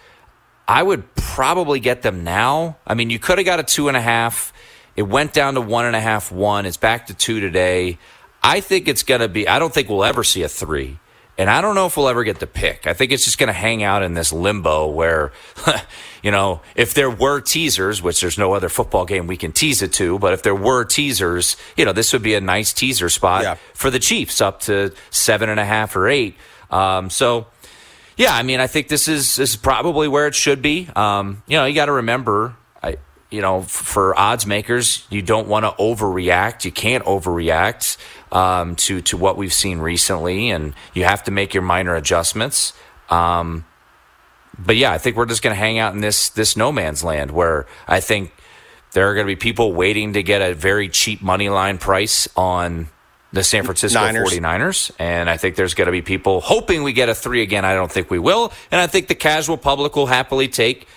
[0.69, 2.77] I would probably get them now.
[2.87, 4.53] I mean, you could have got a two and a half.
[4.95, 6.67] It went down to one and a half, one.
[6.67, 7.99] It's back to two today.
[8.43, 10.99] I think it's going to be, I don't think we'll ever see a three.
[11.37, 12.89] And I don't know if we'll ever get the pick.
[12.89, 15.31] I think it's just going to hang out in this limbo where,
[16.23, 19.81] you know, if there were teasers, which there's no other football game we can tease
[19.81, 23.09] it to, but if there were teasers, you know, this would be a nice teaser
[23.09, 23.57] spot Yeah.
[23.73, 26.35] for the Chiefs up to seven and a half or eight.
[26.73, 27.47] Um, so,
[28.17, 30.89] yeah, I mean, I think this is this is probably where it should be.
[30.97, 32.57] Um, you know, you got to remember,
[33.31, 36.65] you know, for odds makers, you don't want to overreact.
[36.65, 37.97] You can't overreact
[38.33, 42.73] um, to to what we've seen recently, and you have to make your minor adjustments.
[43.11, 43.65] Um,
[44.59, 47.05] but yeah, I think we're just going to hang out in this this no man's
[47.05, 48.33] land where I think
[48.93, 52.29] there are going to be people waiting to get a very cheap money line price
[52.37, 52.89] on
[53.33, 54.33] the San Francisco Niners.
[54.33, 54.91] 49ers.
[54.99, 57.65] And I think there's going to be people hoping we get a three again.
[57.65, 58.53] I don't think we will.
[58.71, 60.89] And I think the casual public will happily take,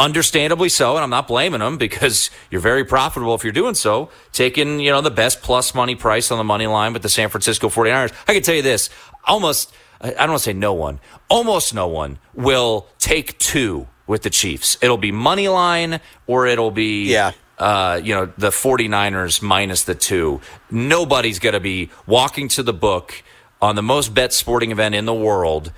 [0.00, 0.96] understandably so.
[0.96, 4.90] And I'm not blaming them because you're very profitable if you're doing so, taking, you
[4.90, 8.12] know, the best plus money price on the money line with the San Francisco 49ers.
[8.26, 8.90] I can tell you this
[9.24, 10.98] almost, I don't want to say no one,
[11.28, 14.76] almost no one will take two with the Chiefs.
[14.82, 17.32] It'll be money line or it'll be Yeah.
[17.58, 20.40] uh, you know, the 49ers minus the two.
[20.70, 23.22] Nobody's going to be walking to the book
[23.62, 25.70] on the most bet sporting event in the world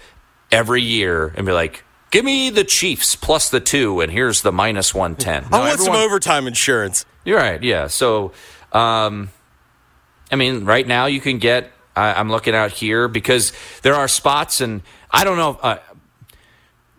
[0.53, 1.83] every year and be like,
[2.13, 5.53] give me the Chiefs plus the two, and here's the minus 110.
[5.53, 7.05] I want some overtime insurance.
[7.25, 7.89] You're right, yeah.
[7.89, 8.33] So,
[8.73, 9.31] um,
[10.31, 13.53] I mean, right now you can get, I, I'm looking out here because
[13.83, 15.59] there are spots, and I don't know.
[15.61, 15.79] Uh,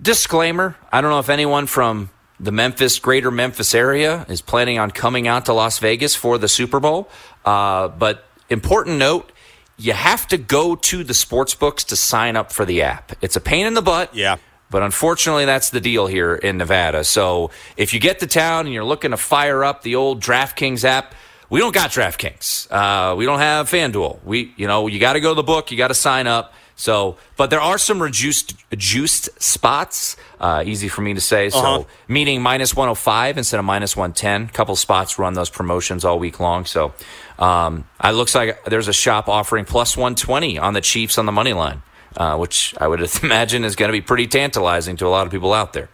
[0.02, 4.92] disclaimer I don't know if anyone from the Memphis, greater Memphis area is planning on
[4.92, 7.10] coming out to Las Vegas for the Super Bowl.
[7.46, 9.32] Uh, but important note
[9.78, 13.14] you have to go to the sports books to sign up for the app.
[13.22, 14.14] It's a pain in the butt.
[14.14, 14.38] Yeah.
[14.74, 17.04] But unfortunately, that's the deal here in Nevada.
[17.04, 20.84] So if you get to town and you're looking to fire up the old DraftKings
[20.84, 21.14] app,
[21.52, 22.72] we don't got DraftKings.
[22.72, 24.24] Uh, we don't have FanDuel.
[24.24, 25.70] We, you know, you got to go to the book.
[25.70, 26.56] You got to sign up.
[26.76, 30.16] So, but there are some reduced, juiced spots.
[30.40, 31.52] Uh, easy for me to say.
[31.52, 31.84] So, Uh-huh.
[32.08, 34.48] meaning minus 105 instead of minus 110.
[34.50, 36.66] couple spots run those promotions all week long.
[36.66, 36.92] So,
[37.38, 41.32] um, it looks like there's a shop offering plus 120 on the Chiefs on the
[41.32, 41.84] money line.
[42.18, 45.32] Uh, which I would imagine is going to be pretty tantalizing to a lot of
[45.32, 45.90] people out there.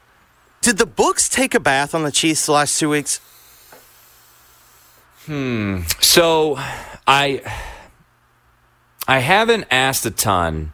[0.62, 3.22] Did the books take a bath on the Chiefs the last two weeks?
[5.26, 5.82] Hmm.
[6.02, 6.56] So
[7.08, 7.42] I
[9.08, 10.74] I haven't asked a ton.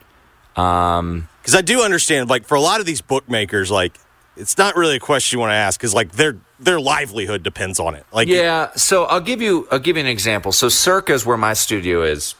[0.55, 3.97] Um, Because I do understand, like for a lot of these bookmakers, like
[4.37, 7.79] it's not really a question you want to ask because like their their livelihood depends
[7.79, 8.05] on it.
[8.11, 10.51] Like yeah, so I'll give you I'll give you an example.
[10.51, 12.35] So Circa is where my studio is,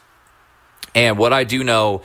[0.95, 2.01] and what I do know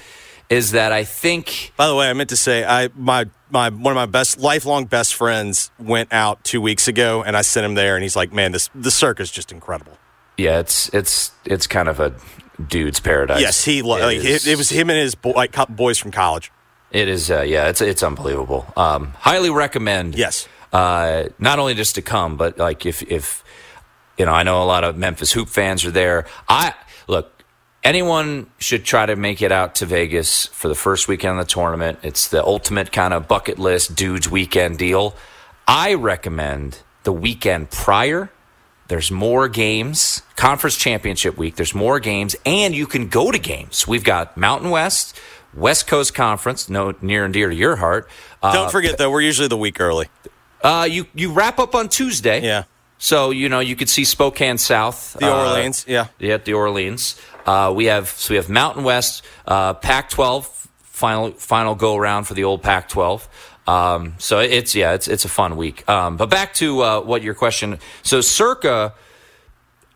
[0.51, 1.73] is that I think.
[1.77, 4.85] By the way, I meant to say I my my one of my best lifelong
[4.85, 8.33] best friends went out two weeks ago, and I sent him there, and he's like,
[8.33, 9.97] "Man, this the Circa's just incredible."
[10.37, 12.15] Yeah, it's it's it's kind of a
[12.69, 13.41] dude's paradise.
[13.41, 14.47] Yes, he lo- It like, is.
[14.47, 16.51] it, it was him and his bo- like boys from college.
[16.91, 18.67] It is, uh, yeah, it's it's unbelievable.
[18.77, 20.17] Um, highly recommend.
[20.17, 23.45] Yes, uh, not only just to come, but like if if
[24.19, 26.27] you know, I know a lot of Memphis Hoop fans are there.
[26.49, 26.75] I
[27.07, 27.40] look,
[27.83, 31.53] anyone should try to make it out to Vegas for the first weekend of the
[31.53, 31.99] tournament.
[32.03, 35.15] It's the ultimate kind of bucket list dudes weekend deal.
[35.67, 38.31] I recommend the weekend prior.
[38.89, 41.55] There's more games, conference championship week.
[41.55, 43.87] There's more games, and you can go to games.
[43.87, 45.17] We've got Mountain West,
[45.55, 48.09] West Coast Conference, no near and dear to your heart.
[48.43, 50.09] Uh, Don't forget though, we're usually the week early.
[50.63, 52.43] uh, you you wrap up on Tuesday.
[52.43, 52.65] Yeah.
[53.01, 56.09] So you know you could see Spokane South, The uh, Orleans, yeah.
[56.19, 57.21] yeah, the Orleans.
[57.47, 60.47] Uh, we have so we have Mountain West, uh, Pac-12
[61.01, 63.27] final final go around for the old Pac-12.
[63.67, 65.89] Um, so it's yeah, it's it's a fun week.
[65.89, 67.79] Um, but back to uh, what your question.
[68.03, 68.93] So Circa,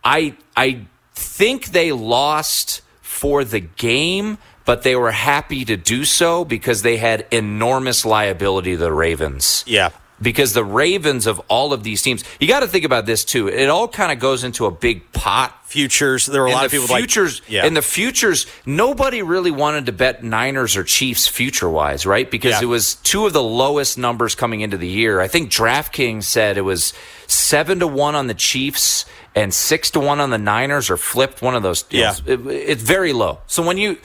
[0.03, 6.45] I I think they lost for the game, but they were happy to do so
[6.45, 9.91] because they had enormous liability to the Ravens Yeah.
[10.25, 13.47] Because the Ravens of all of these teams, you got to think about this too.
[13.49, 15.61] It all kind of goes into a big pot.
[15.65, 16.27] Futures.
[16.27, 17.67] There were a lot of people futures, like yeah.
[17.67, 18.47] and the futures.
[18.65, 22.31] Nobody really wanted to bet Niners or Chiefs future wise, right?
[22.31, 22.63] Because Yeah.
[22.63, 25.21] it was two of the lowest numbers coming into the year.
[25.21, 26.93] I think DraftKings said it was
[27.27, 29.05] seven to one on the Chiefs
[29.35, 31.85] and six to one on the Niners, or flipped one of those.
[31.91, 32.15] Yeah.
[32.25, 33.39] know, it- it's very low.
[33.49, 33.99] So when you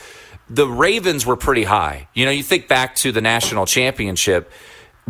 [0.50, 2.08] the Ravens were pretty high.
[2.16, 4.52] You know, you think back to the national championship.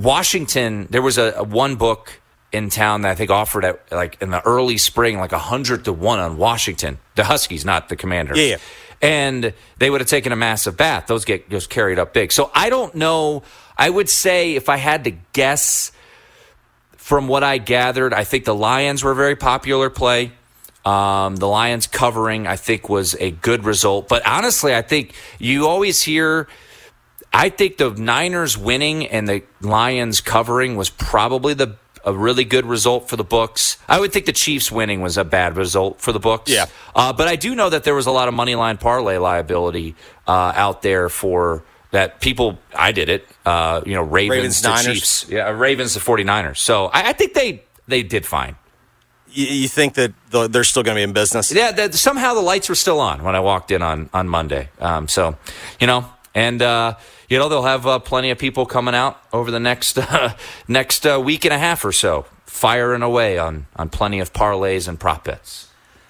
[0.02, 2.22] Washington, there was a, a one book
[2.52, 5.86] in town that I think offered at like in the early spring, like a hundred
[5.86, 6.98] to one on Washington.
[7.16, 8.38] The Huskies, not the Commanders.
[8.38, 8.58] Yeah, yeah.
[9.02, 11.08] And they would have taken a massive bath.
[11.08, 12.32] Those get just carried up big.
[12.32, 13.44] So I don't know.
[13.78, 15.92] I would say if I had to guess
[16.98, 20.32] from what I gathered, I think the Lions were a very popular play.
[20.86, 24.08] Um, the Lions covering, I think, was a good result.
[24.08, 26.48] But honestly, I think you always hear.
[27.32, 31.76] I think the Niners winning and the Lions covering was probably the
[32.06, 33.78] a really good result for the books.
[33.88, 36.50] I would think the Chiefs winning was a bad result for the books.
[36.50, 36.68] Yeah.
[36.96, 39.96] Uh, but I do know that there was a lot of money line parlay liability
[40.26, 42.58] uh, out there for that people.
[42.74, 43.28] I did it.
[43.46, 44.86] Uh, you know, Ravens, Ravens, to Niners.
[44.86, 45.26] Chiefs.
[45.30, 46.58] Yeah, Ravens to 49ers.
[46.58, 48.56] So I, I think they they did fine.
[49.32, 51.52] you, you think that the, they're still going to be in business?
[51.52, 54.70] Yeah, that, somehow the lights were still on when I walked in on on Monday.
[54.80, 55.38] Um, so,
[55.80, 56.96] you know, and uh,
[57.30, 60.36] you know they'll have uh, plenty of people coming out over the next uh,
[60.68, 64.88] next uh, week and a half or so, firing away on on plenty of parlays
[64.88, 65.68] and prop bets.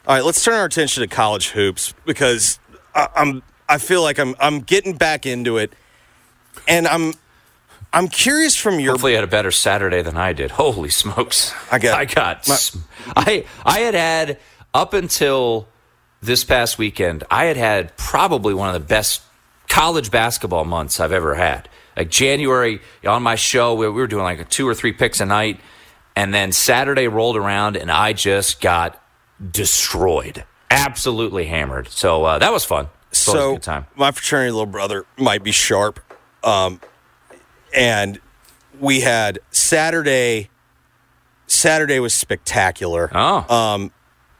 [0.08, 2.58] All right, let's turn our attention to college hoops because
[2.96, 5.74] I, I'm I feel like I'm I'm getting back into it,
[6.68, 7.14] and I'm
[7.92, 10.52] I'm curious from your Hopefully, you had a better Saturday than I did.
[10.52, 11.54] Holy smokes!
[11.72, 12.58] I got- I got, my-
[13.16, 14.40] I I had had
[14.74, 15.68] up until
[16.22, 17.24] this past weekend.
[17.32, 19.22] I had had probably one of the best
[19.70, 21.70] college basketball months I've ever had.
[21.96, 25.26] Like January on my show, we, we were doing like two or three picks a
[25.26, 25.60] night,
[26.16, 29.02] and then Saturday rolled around, and I just got
[29.52, 31.88] destroyed, absolutely hammered.
[31.90, 32.90] So uh, that was fun.
[33.12, 33.86] It's always a so good time.
[33.96, 36.00] my fraternity little brother might be sharp,
[36.44, 36.80] um,
[37.76, 38.20] and
[38.80, 40.50] we had Saturday.
[41.48, 43.10] Saturday was spectacular.
[43.14, 43.92] Oh, Um,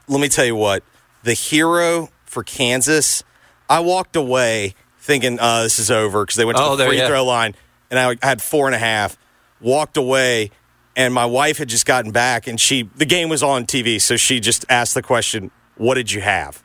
[0.08, 0.84] let me tell you what,
[1.24, 3.24] the hero for Kansas,
[3.70, 4.76] I walked away
[5.10, 7.56] thinking, uh, this is over because they went to Oh, the free throw line
[7.90, 9.18] and I had four and a half.
[9.62, 10.52] Walked away,
[10.96, 14.16] and my wife had just gotten back, and she the game was on TV, so
[14.16, 16.64] she just asked the question, "What did you have?"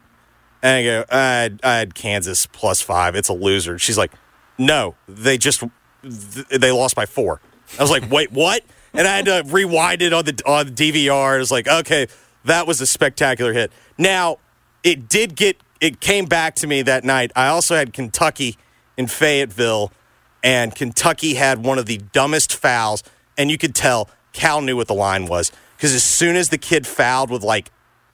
[0.62, 3.16] And I go, I had, I had Kansas plus five.
[3.16, 3.78] It's a loser.
[3.78, 4.12] She's like,
[4.56, 5.60] No, they just
[6.02, 7.40] th- they lost by four.
[7.78, 8.62] I was like, Wait, what?
[8.94, 11.36] And I had to rewind it on the on the DVR.
[11.36, 12.06] It was like, okay,
[12.44, 13.72] that was a spectacular hit.
[13.98, 14.38] Now,
[14.84, 17.30] it did get it came back to me that night.
[17.36, 18.56] I also had Kentucky
[18.96, 19.92] in Fayetteville,
[20.42, 23.02] and Kentucky had one of the dumbest fouls,
[23.36, 26.56] and you could tell Cal knew what the line was because as soon as the
[26.56, 27.70] kid fouled with like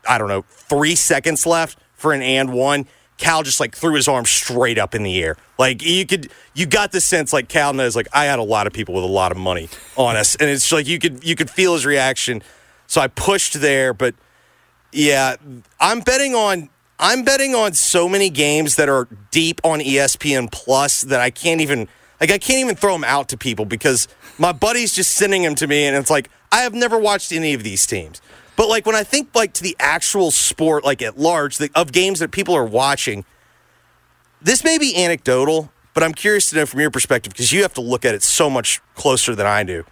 [0.09, 4.09] I don't know three seconds left for an and one, Cal just like threw his
[4.09, 5.37] arm straight up in the air.
[5.57, 8.67] Like you could, you got the sense like Cal knows like I had a lot
[8.67, 11.37] of people with a lot of money on us, and it's like you could you
[11.37, 12.43] could feel his reaction.
[12.89, 14.17] So I pushed there, but
[14.91, 15.37] yeah,
[15.79, 16.69] I'm betting on
[17.03, 21.63] I'm betting on so many games that are deep on ESPN Plus that I can't
[21.63, 21.89] even
[22.21, 24.07] like I can't even throw them out to people because
[24.39, 27.55] my buddy's just sending them to me, and it's like I have never watched any
[27.55, 28.21] of these teams.
[28.55, 31.91] But like when I think like to the actual sport, like at large, the, of
[31.91, 33.25] games that people are watching,
[34.43, 37.73] this may be anecdotal, but I'm curious to know from your perspective because you have
[37.75, 39.85] to look at it so much closer than I do.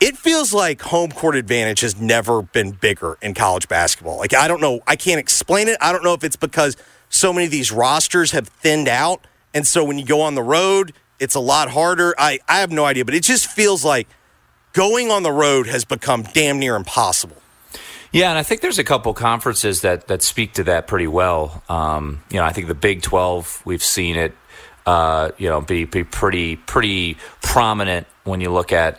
[0.00, 4.16] It feels like home court advantage has never been bigger in college basketball.
[4.16, 5.76] Like I don't know, I can't explain it.
[5.80, 6.76] I don't know if it's because
[7.10, 10.42] so many of these rosters have thinned out, and so when you go on the
[10.42, 12.14] road, it's a lot harder.
[12.18, 14.08] I I have no idea, but it just feels like
[14.72, 17.36] going on the road has become damn near impossible.
[18.12, 21.62] Yeah, and I think there's a couple conferences that that speak to that pretty well.
[21.68, 24.34] Um, you know, I think the Big Twelve, we've seen it,
[24.86, 28.98] uh, you know, be be pretty pretty prominent when you look at.